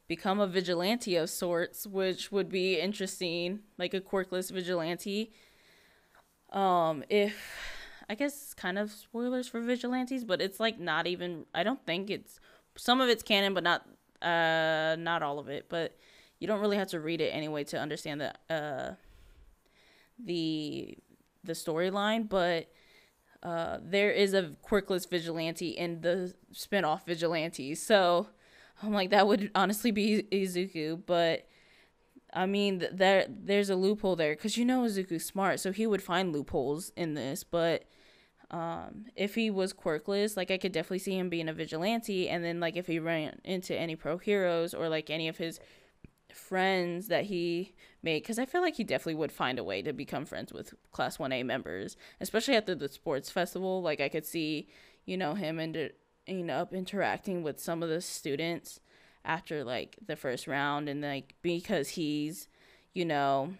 become 0.09 0.41
a 0.41 0.47
vigilante 0.47 1.15
of 1.15 1.29
sorts, 1.29 1.87
which 1.87 2.31
would 2.33 2.49
be 2.49 2.79
interesting, 2.79 3.59
like 3.77 3.93
a 3.93 4.01
quirkless 4.01 4.51
vigilante. 4.51 5.31
Um, 6.51 7.03
if 7.09 7.68
I 8.09 8.15
guess 8.15 8.53
kind 8.55 8.77
of 8.79 8.91
spoilers 8.91 9.47
for 9.47 9.61
vigilantes, 9.61 10.23
but 10.23 10.41
it's 10.41 10.59
like 10.59 10.79
not 10.79 11.05
even 11.05 11.45
I 11.53 11.63
don't 11.63 11.85
think 11.85 12.09
it's 12.09 12.39
some 12.75 13.01
of 13.01 13.09
it's 13.09 13.23
canon 13.23 13.53
but 13.53 13.63
not 13.63 13.85
uh 14.21 14.95
not 14.99 15.21
all 15.21 15.39
of 15.39 15.47
it, 15.47 15.67
but 15.69 15.95
you 16.39 16.47
don't 16.47 16.59
really 16.59 16.77
have 16.77 16.89
to 16.89 16.99
read 16.99 17.21
it 17.21 17.29
anyway 17.29 17.63
to 17.65 17.77
understand 17.77 18.21
the 18.21 18.33
uh 18.53 18.95
the 20.17 20.97
the 21.43 21.53
storyline, 21.53 22.27
but 22.27 22.67
uh 23.43 23.77
there 23.81 24.11
is 24.11 24.33
a 24.33 24.55
quirkless 24.67 25.07
vigilante 25.09 25.69
in 25.69 26.01
the 26.01 26.33
spin-off 26.51 27.05
vigilantes. 27.05 27.81
So 27.81 28.27
I'm 28.81 28.93
like 28.93 29.11
that 29.11 29.27
would 29.27 29.51
honestly 29.53 29.91
be 29.91 30.23
Izuku, 30.31 31.01
but 31.05 31.45
I 32.33 32.45
mean, 32.45 32.85
there 32.91 33.25
there's 33.27 33.69
a 33.69 33.75
loophole 33.75 34.15
there 34.15 34.33
because 34.35 34.57
you 34.57 34.65
know 34.65 34.81
Izuku's 34.83 35.25
smart, 35.25 35.59
so 35.59 35.71
he 35.71 35.87
would 35.87 36.01
find 36.03 36.31
loopholes 36.33 36.91
in 36.95 37.13
this. 37.15 37.43
But 37.43 37.85
um, 38.51 39.05
if 39.15 39.35
he 39.35 39.49
was 39.49 39.73
quirkless, 39.73 40.35
like 40.35 40.49
I 40.49 40.57
could 40.57 40.71
definitely 40.71 40.99
see 40.99 41.17
him 41.17 41.29
being 41.29 41.49
a 41.49 41.53
vigilante, 41.53 42.27
and 42.29 42.43
then 42.43 42.59
like 42.59 42.75
if 42.75 42.87
he 42.87 42.99
ran 42.99 43.39
into 43.43 43.75
any 43.75 43.95
pro 43.95 44.17
heroes 44.17 44.73
or 44.73 44.89
like 44.89 45.09
any 45.09 45.27
of 45.27 45.37
his 45.37 45.59
friends 46.33 47.07
that 47.07 47.25
he 47.25 47.73
made, 48.01 48.23
because 48.23 48.39
I 48.39 48.45
feel 48.45 48.61
like 48.61 48.75
he 48.75 48.83
definitely 48.83 49.15
would 49.15 49.31
find 49.31 49.59
a 49.59 49.63
way 49.63 49.81
to 49.81 49.93
become 49.93 50.25
friends 50.25 50.51
with 50.51 50.73
Class 50.91 51.19
One 51.19 51.31
A 51.31 51.43
members, 51.43 51.95
especially 52.19 52.55
after 52.55 52.73
the 52.73 52.89
sports 52.89 53.29
festival. 53.29 53.81
Like 53.81 54.01
I 54.01 54.09
could 54.09 54.25
see, 54.25 54.67
you 55.05 55.17
know, 55.17 55.35
him 55.35 55.59
and 55.59 55.91
up 56.49 56.73
interacting 56.73 57.43
with 57.43 57.59
some 57.59 57.83
of 57.83 57.89
the 57.89 58.01
students 58.01 58.79
after 59.25 59.63
like 59.63 59.97
the 60.05 60.15
first 60.15 60.47
round, 60.47 60.89
and 60.89 61.01
like 61.01 61.35
because 61.43 61.89
he's, 61.89 62.47
you 62.93 63.05
know 63.05 63.53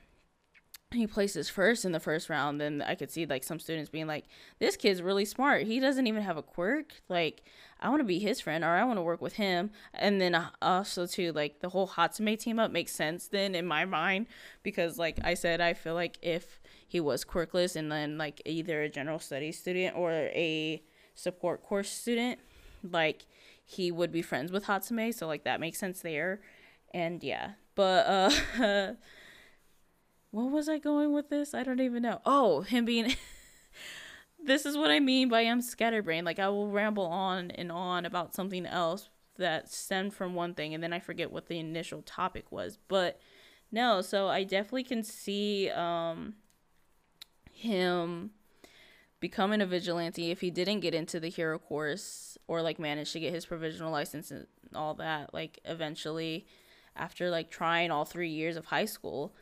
he 0.92 1.06
places 1.06 1.50
first 1.50 1.86
in 1.86 1.92
the 1.92 2.00
first 2.00 2.30
round, 2.30 2.60
then 2.60 2.82
I 2.82 2.96
could 2.96 3.12
see 3.12 3.26
like 3.26 3.44
some 3.44 3.60
students 3.60 3.92
being 3.92 4.08
like, 4.08 4.26
"This 4.58 4.76
kid's 4.76 5.02
really 5.04 5.26
smart. 5.26 5.64
He 5.64 5.80
doesn't 5.80 6.08
even 6.08 6.24
have 6.24 6.38
a 6.38 6.42
quirk. 6.42 7.02
Like, 7.08 7.44
I 7.80 7.90
want 7.90 8.00
to 8.00 8.06
be 8.06 8.18
his 8.18 8.42
friend, 8.42 8.64
or 8.64 8.70
I 8.70 8.84
want 8.84 8.98
to 8.98 9.04
work 9.04 9.22
with 9.22 9.34
him." 9.34 9.70
And 9.94 10.20
then 10.20 10.34
uh, 10.34 10.50
also 10.62 11.06
too, 11.06 11.32
like 11.32 11.60
the 11.60 11.70
whole 11.70 11.90
Hatsume 11.90 12.40
team 12.40 12.58
up 12.58 12.72
makes 12.72 12.92
sense 12.92 13.28
then 13.28 13.54
in 13.54 13.68
my 13.68 13.86
mind 13.86 14.28
because, 14.64 14.98
like 14.98 15.20
I 15.24 15.36
said, 15.36 15.62
I 15.62 15.74
feel 15.74 15.94
like 15.94 16.18
if 16.24 16.60
he 16.88 17.00
was 17.00 17.24
quirkless 17.24 17.76
and 17.76 17.92
then 17.92 18.18
like 18.18 18.42
either 18.46 18.82
a 18.82 18.90
general 18.90 19.20
studies 19.20 19.60
student 19.60 19.96
or 19.96 20.12
a 20.12 20.82
support 21.14 21.62
course 21.62 21.92
student, 21.92 22.40
like 22.84 23.28
he 23.64 23.92
would 23.92 24.12
be 24.12 24.24
friends 24.24 24.52
with 24.52 24.66
Hatsume. 24.66 25.14
So 25.14 25.28
like 25.28 25.44
that 25.44 25.60
makes 25.60 25.78
sense 25.78 26.02
there. 26.02 26.42
And 26.96 27.24
yeah, 27.24 27.52
but 27.76 28.08
uh. 28.58 28.94
what 30.32 30.52
was 30.52 30.70
I 30.70 30.78
going 30.78 31.14
with 31.14 31.30
this? 31.30 31.54
I 31.54 31.64
don't 31.64 31.80
even 31.80 32.04
know. 32.04 32.22
Oh, 32.26 32.62
him 32.62 32.86
being 32.86 33.16
this 34.44 34.66
is 34.66 34.78
what 34.78 34.92
I 34.92 35.00
mean 35.00 35.30
by 35.30 35.42
I'm 35.42 35.62
scatterbrained. 35.62 36.26
Like 36.26 36.40
I 36.40 36.50
will 36.50 36.70
ramble 36.70 37.06
on 37.06 37.52
and 37.52 37.72
on 37.72 38.06
about 38.06 38.36
something 38.36 38.66
else 38.66 39.10
that 39.38 39.72
stemmed 39.72 40.14
from 40.14 40.36
one 40.36 40.54
thing 40.54 40.74
and 40.74 40.84
then 40.84 40.94
I 40.94 41.00
forget 41.00 41.32
what 41.32 41.48
the 41.48 41.60
initial 41.60 42.02
topic 42.02 42.52
was. 42.52 42.78
But 42.88 43.20
no, 43.72 44.02
so 44.02 44.28
I 44.28 44.44
definitely 44.44 44.84
can 44.84 45.04
see 45.04 45.70
um 45.72 46.36
him 47.52 48.32
becoming 49.20 49.62
a 49.62 49.66
vigilante 49.66 50.32
if 50.32 50.40
he 50.42 50.50
didn't 50.50 50.80
get 50.80 50.94
into 50.94 51.20
the 51.20 51.28
hero 51.28 51.60
course 51.60 52.38
or 52.48 52.62
like 52.62 52.80
manage 52.80 53.12
to 53.12 53.20
get 53.20 53.34
his 53.34 53.46
provisional 53.46 53.92
license 53.92 54.32
and 54.32 54.48
all 54.74 54.94
that 54.94 55.34
like 55.34 55.60
eventually 55.66 56.46
after 56.96 57.30
like 57.30 57.50
trying 57.50 57.92
all 57.92 58.06
3 58.06 58.30
years 58.30 58.56
of 58.56 58.66
high 58.66 58.86
school 58.86 59.36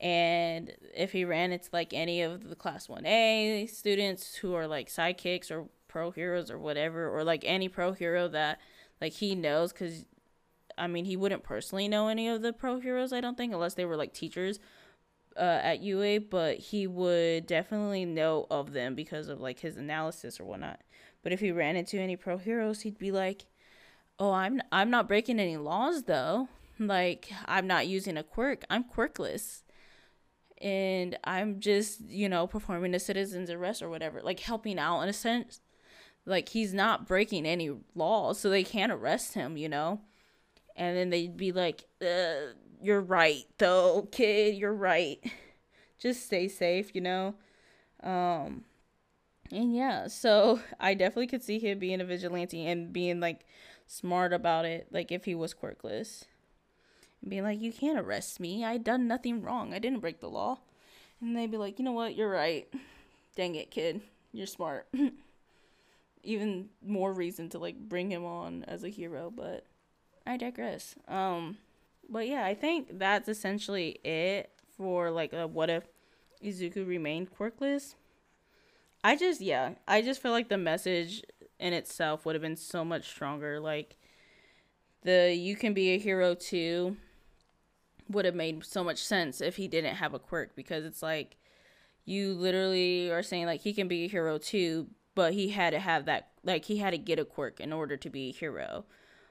and 0.00 0.72
if 0.94 1.12
he 1.12 1.24
ran 1.24 1.52
into 1.52 1.68
like 1.72 1.92
any 1.92 2.22
of 2.22 2.48
the 2.48 2.56
class 2.56 2.86
1A 2.86 3.68
students 3.70 4.36
who 4.36 4.54
are 4.54 4.66
like 4.66 4.88
sidekicks 4.88 5.50
or 5.50 5.66
pro 5.88 6.10
heroes 6.10 6.50
or 6.50 6.58
whatever 6.58 7.08
or 7.08 7.24
like 7.24 7.42
any 7.46 7.68
pro 7.68 7.92
hero 7.92 8.28
that 8.28 8.60
like 9.00 9.14
he 9.14 9.34
knows 9.34 9.72
cuz 9.72 10.04
I 10.76 10.86
mean 10.86 11.06
he 11.06 11.16
wouldn't 11.16 11.42
personally 11.42 11.88
know 11.88 12.08
any 12.08 12.28
of 12.28 12.42
the 12.42 12.52
pro 12.52 12.78
heroes 12.78 13.12
I 13.12 13.20
don't 13.20 13.36
think 13.36 13.52
unless 13.52 13.74
they 13.74 13.86
were 13.86 13.96
like 13.96 14.12
teachers 14.12 14.60
uh, 15.36 15.60
at 15.62 15.82
UA, 15.82 16.20
but 16.20 16.58
he 16.58 16.86
would 16.86 17.46
definitely 17.46 18.04
know 18.04 18.46
of 18.50 18.72
them 18.72 18.94
because 18.94 19.28
of 19.28 19.40
like 19.40 19.60
his 19.60 19.76
analysis 19.76 20.40
or 20.40 20.44
whatnot. 20.44 20.80
But 21.22 21.32
if 21.32 21.40
he 21.40 21.50
ran 21.50 21.76
into 21.76 21.98
any 21.98 22.16
pro 22.16 22.38
heroes, 22.38 22.82
he'd 22.82 22.98
be 22.98 23.12
like, 23.12 23.46
"Oh, 24.18 24.32
I'm 24.32 24.62
I'm 24.72 24.90
not 24.90 25.08
breaking 25.08 25.40
any 25.40 25.56
laws 25.56 26.04
though. 26.04 26.48
Like 26.78 27.30
I'm 27.46 27.66
not 27.66 27.86
using 27.86 28.16
a 28.16 28.22
quirk. 28.22 28.64
I'm 28.70 28.84
quirkless." 28.84 29.62
And 30.60 31.18
I'm 31.24 31.60
just, 31.60 32.00
you 32.08 32.28
know, 32.28 32.46
performing 32.46 32.94
a 32.94 33.00
citizen's 33.00 33.50
arrest 33.50 33.82
or 33.82 33.90
whatever, 33.90 34.22
like 34.22 34.40
helping 34.40 34.78
out 34.78 35.02
in 35.02 35.08
a 35.08 35.12
sense. 35.12 35.60
Like 36.24 36.48
he's 36.48 36.74
not 36.74 37.06
breaking 37.06 37.46
any 37.46 37.70
laws, 37.94 38.40
so 38.40 38.50
they 38.50 38.64
can't 38.64 38.90
arrest 38.90 39.34
him, 39.34 39.56
you 39.56 39.68
know? 39.68 40.00
And 40.74 40.96
then 40.96 41.10
they'd 41.10 41.36
be 41.36 41.52
like, 41.52 41.84
uh, 42.02 42.52
you're 42.82 43.00
right 43.00 43.44
though, 43.58 44.08
kid, 44.10 44.56
you're 44.56 44.74
right. 44.74 45.22
Just 45.98 46.26
stay 46.26 46.48
safe, 46.48 46.94
you 46.94 47.00
know. 47.00 47.34
Um 48.02 48.64
and 49.52 49.74
yeah, 49.74 50.08
so 50.08 50.60
I 50.80 50.94
definitely 50.94 51.28
could 51.28 51.42
see 51.42 51.58
him 51.58 51.78
being 51.78 52.00
a 52.00 52.04
vigilante 52.04 52.66
and 52.66 52.92
being 52.92 53.20
like 53.20 53.46
smart 53.86 54.32
about 54.32 54.64
it, 54.64 54.88
like 54.90 55.12
if 55.12 55.24
he 55.24 55.34
was 55.34 55.54
quirkless. 55.54 56.24
Being 57.28 57.42
like, 57.42 57.60
You 57.60 57.72
can't 57.72 57.98
arrest 57.98 58.40
me. 58.40 58.64
I 58.64 58.78
done 58.78 59.08
nothing 59.08 59.42
wrong. 59.42 59.74
I 59.74 59.78
didn't 59.78 60.00
break 60.00 60.20
the 60.20 60.28
law. 60.30 60.58
And 61.20 61.36
they'd 61.36 61.50
be 61.50 61.56
like, 61.56 61.78
you 61.78 61.84
know 61.84 61.92
what, 61.92 62.14
you're 62.14 62.30
right. 62.30 62.68
Dang 63.36 63.54
it, 63.54 63.70
kid. 63.70 64.02
You're 64.32 64.46
smart. 64.46 64.86
Even 66.22 66.68
more 66.84 67.12
reason 67.12 67.48
to 67.50 67.58
like 67.58 67.78
bring 67.78 68.10
him 68.10 68.24
on 68.24 68.64
as 68.64 68.84
a 68.84 68.88
hero, 68.88 69.32
but 69.34 69.64
I 70.26 70.36
digress. 70.36 70.94
Um 71.08 71.58
but 72.08 72.28
yeah, 72.28 72.44
I 72.44 72.54
think 72.54 72.98
that's 72.98 73.28
essentially 73.28 73.98
it 74.04 74.50
for 74.76 75.10
like 75.10 75.32
a 75.32 75.46
what 75.46 75.70
if 75.70 75.84
Izuku 76.44 76.86
remained 76.86 77.34
quirkless. 77.36 77.94
I 79.02 79.16
just 79.16 79.40
yeah, 79.40 79.72
I 79.86 80.02
just 80.02 80.20
feel 80.20 80.32
like 80.32 80.48
the 80.48 80.58
message 80.58 81.22
in 81.58 81.72
itself 81.72 82.26
would 82.26 82.34
have 82.34 82.42
been 82.42 82.56
so 82.56 82.84
much 82.84 83.08
stronger. 83.08 83.60
Like 83.60 83.96
the 85.02 85.34
you 85.34 85.56
can 85.56 85.72
be 85.72 85.90
a 85.90 85.98
hero 85.98 86.34
too 86.34 86.96
would 88.08 88.24
have 88.24 88.34
made 88.34 88.64
so 88.64 88.84
much 88.84 89.02
sense 89.02 89.40
if 89.40 89.56
he 89.56 89.68
didn't 89.68 89.96
have 89.96 90.14
a 90.14 90.18
quirk 90.18 90.54
because 90.54 90.84
it's 90.84 91.02
like 91.02 91.36
you 92.04 92.32
literally 92.34 93.10
are 93.10 93.22
saying 93.22 93.46
like 93.46 93.60
he 93.60 93.72
can 93.72 93.88
be 93.88 94.04
a 94.04 94.08
hero 94.08 94.38
too, 94.38 94.88
but 95.14 95.32
he 95.32 95.48
had 95.48 95.70
to 95.70 95.80
have 95.80 96.04
that 96.06 96.30
like 96.44 96.64
he 96.64 96.78
had 96.78 96.90
to 96.90 96.98
get 96.98 97.18
a 97.18 97.24
quirk 97.24 97.60
in 97.60 97.72
order 97.72 97.96
to 97.96 98.10
be 98.10 98.28
a 98.28 98.32
hero. 98.32 98.84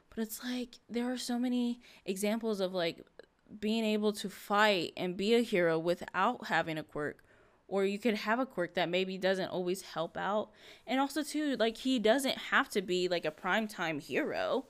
But 0.09 0.23
it's 0.23 0.43
like 0.43 0.75
there 0.89 1.11
are 1.11 1.17
so 1.17 1.39
many 1.39 1.81
examples 2.05 2.59
of 2.59 2.73
like 2.73 3.05
being 3.59 3.85
able 3.85 4.11
to 4.13 4.29
fight 4.29 4.93
and 4.97 5.15
be 5.15 5.35
a 5.35 5.41
hero 5.41 5.77
without 5.77 6.47
having 6.47 6.77
a 6.77 6.83
quirk 6.83 7.23
or 7.67 7.83
you 7.85 7.97
could 7.97 8.13
have 8.13 8.39
a 8.39 8.45
quirk 8.45 8.75
that 8.75 8.89
maybe 8.89 9.17
doesn't 9.17 9.49
always 9.49 9.81
help 9.81 10.17
out. 10.17 10.49
And 10.85 10.99
also 10.99 11.23
too 11.23 11.55
like 11.57 11.77
he 11.77 11.99
doesn't 11.99 12.37
have 12.37 12.69
to 12.69 12.81
be 12.81 13.07
like 13.07 13.25
a 13.25 13.31
primetime 13.31 14.01
hero 14.01 14.65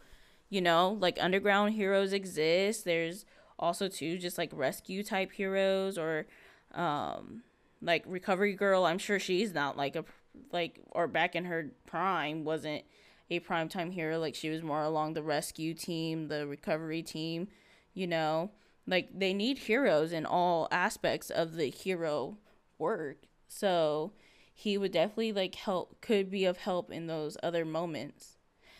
you 0.49 0.61
know? 0.61 0.97
Like 0.99 1.17
underground 1.19 1.73
heroes 1.73 2.13
exist. 2.13 2.85
There's 2.85 3.25
also 3.57 3.87
too 3.87 4.17
just 4.17 4.37
like 4.37 4.49
rescue 4.53 5.03
type 5.03 5.31
heroes 5.31 5.97
or 5.97 6.25
um 6.73 7.43
like 7.81 8.03
recovery 8.07 8.53
girl 8.53 8.85
i'm 8.85 8.97
sure 8.97 9.19
she's 9.19 9.53
not 9.53 9.77
like 9.77 9.95
a 9.95 10.03
like 10.51 10.79
or 10.91 11.07
back 11.07 11.35
in 11.35 11.45
her 11.45 11.71
prime 11.85 12.43
wasn't 12.43 12.83
a 13.29 13.39
primetime 13.39 13.91
hero. 13.91 14.19
Like 14.19 14.35
she 14.35 14.49
was 14.49 14.61
more 14.61 14.83
along 14.83 15.13
the 15.13 15.23
rescue 15.23 15.73
team, 15.73 16.27
the 16.27 16.47
recovery 16.47 17.01
team, 17.01 17.47
you 17.93 18.07
know. 18.07 18.51
Like 18.87 19.09
they 19.17 19.33
need 19.33 19.57
heroes 19.59 20.11
in 20.11 20.25
all 20.25 20.67
aspects 20.71 21.29
of 21.29 21.55
the 21.55 21.69
hero 21.69 22.37
work. 22.77 23.17
So 23.47 24.13
he 24.53 24.77
would 24.77 24.91
definitely 24.91 25.33
like 25.33 25.55
help 25.55 26.01
could 26.01 26.29
be 26.29 26.45
of 26.45 26.57
help 26.57 26.91
in 26.91 27.07
those 27.07 27.37
other 27.41 27.65
moments. 27.65 28.37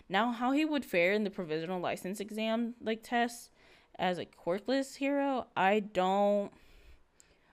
Now 0.08 0.32
how 0.32 0.52
he 0.52 0.64
would 0.64 0.86
fare 0.86 1.14
in 1.14 1.24
the 1.24 1.32
provisional 1.32 1.80
license 1.80 2.20
exam 2.20 2.76
like 2.80 3.02
test 3.02 3.50
as 3.98 4.18
a 4.18 4.26
quirkless 4.26 4.96
hero, 4.96 5.48
I 5.56 5.80
don't 5.80 6.52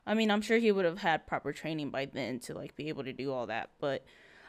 I 0.06 0.14
mean, 0.14 0.30
I'm 0.30 0.42
sure 0.42 0.58
he 0.58 0.72
would 0.72 0.84
have 0.84 0.98
had 0.98 1.26
proper 1.26 1.52
training 1.52 1.90
by 1.90 2.06
then 2.06 2.40
to 2.40 2.54
like 2.54 2.74
be 2.74 2.88
able 2.88 3.04
to 3.04 3.12
do 3.12 3.32
all 3.32 3.46
that, 3.46 3.70
but 3.78 4.04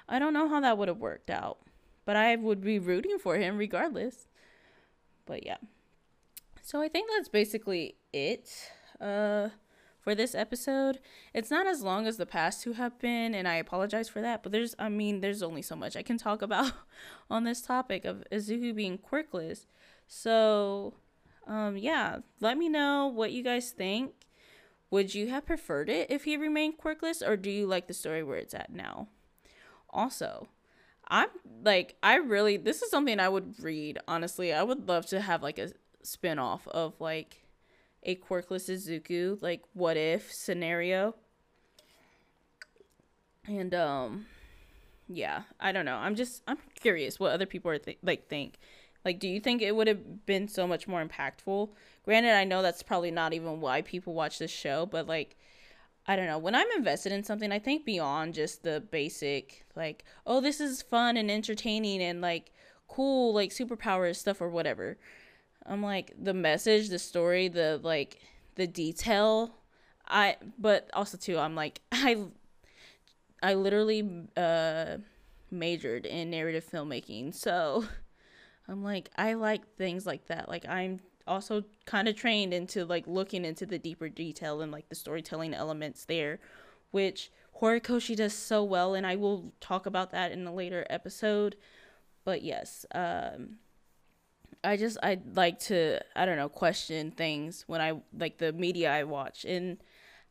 I 0.09 0.19
don't 0.19 0.33
know 0.33 0.49
how 0.49 0.59
that 0.61 0.77
would 0.77 0.87
have 0.87 0.97
worked 0.97 1.29
out. 1.29 1.59
But 2.05 2.15
I 2.15 2.35
would 2.35 2.61
be 2.61 2.79
rooting 2.79 3.17
for 3.17 3.37
him 3.37 3.57
regardless. 3.57 4.27
But 5.25 5.45
yeah. 5.45 5.57
So 6.61 6.81
I 6.81 6.89
think 6.89 7.09
that's 7.09 7.29
basically 7.29 7.95
it 8.11 8.49
uh, 8.99 9.49
for 10.01 10.13
this 10.15 10.35
episode. 10.35 10.99
It's 11.33 11.51
not 11.51 11.65
as 11.67 11.81
long 11.81 12.07
as 12.07 12.17
the 12.17 12.25
past 12.25 12.61
two 12.61 12.73
have 12.73 12.99
been, 12.99 13.33
and 13.33 13.47
I 13.47 13.55
apologize 13.55 14.09
for 14.09 14.21
that. 14.21 14.43
But 14.43 14.51
there's, 14.51 14.75
I 14.77 14.89
mean, 14.89 15.21
there's 15.21 15.43
only 15.43 15.61
so 15.61 15.75
much 15.75 15.95
I 15.95 16.01
can 16.01 16.17
talk 16.17 16.41
about 16.41 16.73
on 17.29 17.45
this 17.45 17.61
topic 17.61 18.03
of 18.03 18.23
Izuku 18.31 18.75
being 18.75 18.97
quirkless. 18.97 19.65
So, 20.07 20.95
um, 21.47 21.77
yeah, 21.77 22.19
let 22.39 22.57
me 22.57 22.69
know 22.69 23.07
what 23.07 23.31
you 23.31 23.43
guys 23.43 23.71
think. 23.71 24.13
Would 24.91 25.15
you 25.15 25.29
have 25.29 25.45
preferred 25.45 25.89
it 25.89 26.11
if 26.11 26.23
he 26.23 26.37
remained 26.37 26.77
quirkless, 26.77 27.27
or 27.27 27.35
do 27.35 27.49
you 27.49 27.65
like 27.65 27.87
the 27.87 27.93
story 27.93 28.23
where 28.23 28.37
it's 28.37 28.53
at 28.53 28.71
now? 28.71 29.07
Also, 29.89 30.47
I'm 31.07 31.29
like 31.63 31.95
I 32.03 32.15
really 32.15 32.57
this 32.57 32.81
is 32.81 32.91
something 32.91 33.19
I 33.19 33.29
would 33.29 33.59
read, 33.61 33.99
honestly. 34.07 34.53
I 34.53 34.63
would 34.63 34.87
love 34.87 35.05
to 35.07 35.21
have 35.21 35.41
like 35.43 35.57
a 35.57 35.71
spin-off 36.03 36.67
of 36.67 36.99
like 36.99 37.43
a 38.03 38.15
quirkless 38.15 38.69
Izuku, 38.69 39.41
like 39.41 39.61
what 39.73 39.97
if 39.97 40.31
scenario. 40.31 41.15
And 43.47 43.73
um 43.73 44.25
yeah, 45.07 45.43
I 45.59 45.71
don't 45.71 45.85
know. 45.85 45.97
I'm 45.97 46.15
just 46.15 46.41
I'm 46.47 46.57
curious 46.75 47.19
what 47.19 47.31
other 47.31 47.45
people 47.45 47.71
are 47.71 47.77
th- 47.77 47.99
like 48.03 48.29
think. 48.29 48.57
Like 49.05 49.19
do 49.19 49.27
you 49.27 49.39
think 49.39 49.61
it 49.61 49.75
would 49.75 49.87
have 49.87 50.25
been 50.25 50.47
so 50.47 50.67
much 50.67 50.87
more 50.87 51.05
impactful? 51.05 51.69
Granted, 52.05 52.33
I 52.33 52.43
know 52.43 52.61
that's 52.61 52.83
probably 52.83 53.11
not 53.11 53.33
even 53.33 53.61
why 53.61 53.81
people 53.81 54.13
watch 54.13 54.39
this 54.39 54.51
show, 54.51 54.85
but 54.85 55.07
like 55.07 55.37
I 56.05 56.15
don't 56.15 56.27
know. 56.27 56.37
When 56.37 56.55
I'm 56.55 56.67
invested 56.75 57.13
in 57.13 57.23
something, 57.23 57.51
I 57.51 57.59
think 57.59 57.85
beyond 57.85 58.33
just 58.33 58.63
the 58.63 58.81
basic, 58.81 59.65
like, 59.75 60.03
oh, 60.27 60.41
this 60.41 60.59
is 60.59 60.81
fun 60.81 61.15
and 61.15 61.31
entertaining 61.31 62.01
and 62.01 62.19
like 62.19 62.51
cool, 62.87 63.33
like 63.33 63.51
superpowers 63.51 64.17
stuff 64.17 64.41
or 64.41 64.49
whatever. 64.49 64.97
I'm 65.65 65.81
like 65.81 66.13
the 66.21 66.33
message, 66.33 66.89
the 66.89 66.99
story, 66.99 67.47
the 67.47 67.79
like 67.83 68.19
the 68.55 68.67
detail. 68.67 69.55
I 70.07 70.37
but 70.59 70.89
also 70.93 71.17
too, 71.17 71.37
I'm 71.37 71.55
like 71.55 71.81
I 71.91 72.25
I 73.41 73.53
literally 73.55 74.27
uh 74.35 74.97
majored 75.51 76.05
in 76.05 76.29
narrative 76.31 76.67
filmmaking, 76.69 77.33
so 77.33 77.85
I'm 78.73 78.83
like 78.83 79.09
I 79.15 79.35
like 79.35 79.75
things 79.77 80.05
like 80.05 80.27
that. 80.27 80.49
Like 80.49 80.67
I'm 80.67 80.99
also 81.27 81.63
kind 81.85 82.07
of 82.07 82.15
trained 82.15 82.53
into 82.53 82.85
like 82.85 83.05
looking 83.07 83.45
into 83.45 83.65
the 83.65 83.77
deeper 83.77 84.09
detail 84.09 84.61
and 84.61 84.71
like 84.71 84.89
the 84.89 84.95
storytelling 84.95 85.53
elements 85.53 86.05
there, 86.05 86.39
which 86.91 87.31
Horikoshi 87.61 88.15
does 88.15 88.33
so 88.33 88.63
well, 88.63 88.95
and 88.95 89.05
I 89.05 89.15
will 89.15 89.53
talk 89.61 89.85
about 89.85 90.11
that 90.11 90.31
in 90.31 90.45
a 90.47 90.53
later 90.53 90.85
episode. 90.89 91.55
But 92.25 92.41
yes, 92.41 92.85
um, 92.95 93.57
I 94.63 94.75
just 94.75 94.97
I 95.03 95.19
like 95.35 95.59
to 95.59 95.99
I 96.15 96.25
don't 96.25 96.37
know 96.37 96.49
question 96.49 97.11
things 97.11 97.63
when 97.67 97.79
I 97.79 98.01
like 98.17 98.39
the 98.39 98.51
media 98.53 98.91
I 98.91 99.03
watch 99.03 99.45
and 99.45 99.77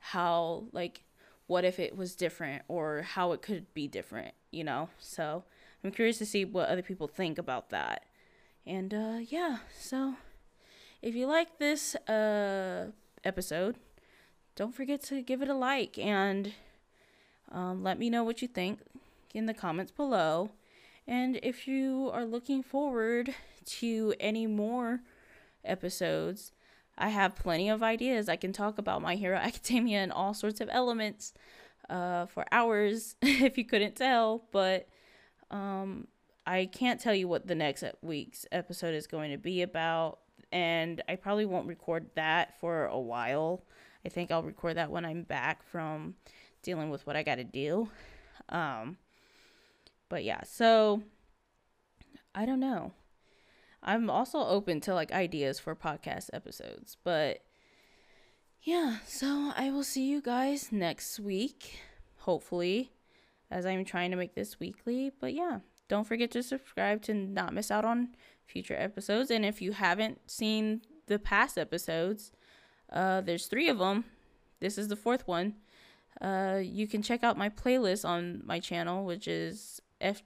how 0.00 0.64
like 0.72 1.04
what 1.46 1.64
if 1.64 1.78
it 1.78 1.96
was 1.96 2.16
different 2.16 2.62
or 2.66 3.02
how 3.02 3.32
it 3.32 3.40
could 3.40 3.72
be 3.72 3.86
different, 3.86 4.34
you 4.50 4.64
know. 4.64 4.88
So 4.98 5.44
I'm 5.84 5.92
curious 5.92 6.18
to 6.18 6.26
see 6.26 6.44
what 6.44 6.68
other 6.68 6.82
people 6.82 7.06
think 7.06 7.38
about 7.38 7.70
that. 7.70 8.04
And 8.66 8.94
uh, 8.94 9.18
yeah, 9.28 9.58
so 9.78 10.14
if 11.00 11.14
you 11.14 11.26
like 11.26 11.58
this 11.58 11.94
uh, 12.08 12.88
episode, 13.24 13.76
don't 14.54 14.74
forget 14.74 15.02
to 15.04 15.22
give 15.22 15.42
it 15.42 15.48
a 15.48 15.54
like 15.54 15.98
and 15.98 16.52
um, 17.50 17.82
let 17.82 17.98
me 17.98 18.08
know 18.10 18.24
what 18.24 18.42
you 18.42 18.48
think. 18.48 18.80
in 19.34 19.46
the 19.46 19.54
comments 19.54 19.92
below. 19.92 20.50
And 21.06 21.40
if 21.42 21.66
you 21.66 22.10
are 22.12 22.24
looking 22.24 22.62
forward 22.62 23.34
to 23.64 24.14
any 24.20 24.46
more 24.46 25.00
episodes, 25.64 26.52
I 26.96 27.08
have 27.08 27.34
plenty 27.34 27.68
of 27.68 27.82
ideas. 27.82 28.28
I 28.28 28.36
can 28.36 28.52
talk 28.52 28.78
about 28.78 29.02
My 29.02 29.16
Hero 29.16 29.36
Academia 29.42 29.98
and 30.00 30.12
all 30.12 30.34
sorts 30.34 30.60
of 30.60 30.68
elements 30.70 31.32
uh, 31.90 32.26
for 32.26 32.44
hours 32.52 33.16
if 33.22 33.58
you 33.58 33.64
couldn't 33.64 33.96
tell. 33.96 34.44
But 34.52 34.88
um, 35.50 36.06
I 36.46 36.66
can't 36.66 37.00
tell 37.00 37.14
you 37.14 37.28
what 37.28 37.46
the 37.46 37.54
next 37.54 37.84
week's 38.02 38.46
episode 38.50 38.94
is 38.94 39.06
going 39.06 39.30
to 39.30 39.38
be 39.38 39.62
about. 39.62 40.18
And 40.50 41.02
I 41.08 41.16
probably 41.16 41.46
won't 41.46 41.68
record 41.68 42.10
that 42.14 42.58
for 42.60 42.86
a 42.86 42.98
while. 42.98 43.64
I 44.04 44.08
think 44.08 44.30
I'll 44.30 44.42
record 44.42 44.76
that 44.76 44.90
when 44.90 45.04
I'm 45.04 45.22
back 45.22 45.62
from 45.64 46.14
dealing 46.62 46.90
with 46.90 47.06
what 47.06 47.16
I 47.16 47.22
got 47.22 47.36
to 47.36 47.44
do. 47.44 47.88
Um, 48.48 48.98
but 50.08 50.24
yeah, 50.24 50.42
so 50.44 51.02
I 52.34 52.44
don't 52.44 52.60
know. 52.60 52.92
I'm 53.82 54.10
also 54.10 54.38
open 54.38 54.80
to 54.82 54.94
like 54.94 55.10
ideas 55.10 55.58
for 55.58 55.74
podcast 55.74 56.28
episodes, 56.32 56.96
but 57.02 57.42
yeah, 58.62 58.98
so 59.06 59.52
I 59.56 59.70
will 59.70 59.82
see 59.82 60.08
you 60.08 60.22
guys 60.22 60.70
next 60.70 61.18
week, 61.18 61.80
hopefully, 62.18 62.92
as 63.50 63.66
I'm 63.66 63.84
trying 63.84 64.12
to 64.12 64.16
make 64.16 64.34
this 64.34 64.60
weekly. 64.60 65.10
But 65.20 65.34
yeah, 65.34 65.60
don't 65.92 66.06
forget 66.06 66.30
to 66.30 66.42
subscribe 66.42 67.02
to 67.02 67.12
not 67.12 67.52
miss 67.52 67.70
out 67.70 67.84
on 67.84 68.08
future 68.46 68.74
episodes. 68.74 69.30
And 69.30 69.44
if 69.44 69.60
you 69.60 69.72
haven't 69.72 70.30
seen 70.30 70.80
the 71.06 71.18
past 71.18 71.58
episodes, 71.58 72.32
uh, 72.90 73.20
there's 73.20 73.44
three 73.44 73.68
of 73.68 73.76
them. 73.78 74.06
This 74.58 74.78
is 74.78 74.88
the 74.88 74.96
fourth 74.96 75.28
one. 75.28 75.56
Uh, 76.18 76.60
you 76.62 76.86
can 76.86 77.02
check 77.02 77.22
out 77.22 77.36
my 77.36 77.50
playlist 77.50 78.08
on 78.08 78.40
my 78.42 78.58
channel, 78.58 79.04
which 79.04 79.28
is 79.28 79.82
F 80.00 80.22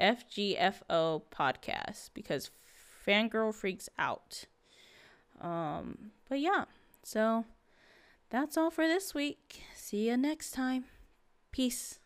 FGFO 0.00 1.22
podcast 1.30 2.08
because 2.14 2.50
fangirl 3.06 3.54
freaks 3.54 3.90
out. 3.98 4.46
Um, 5.38 6.12
but 6.30 6.40
yeah, 6.40 6.64
so 7.02 7.44
that's 8.30 8.56
all 8.56 8.70
for 8.70 8.86
this 8.86 9.12
week. 9.12 9.64
See 9.74 10.08
you 10.08 10.16
next 10.16 10.52
time. 10.52 10.84
Peace. 11.52 11.98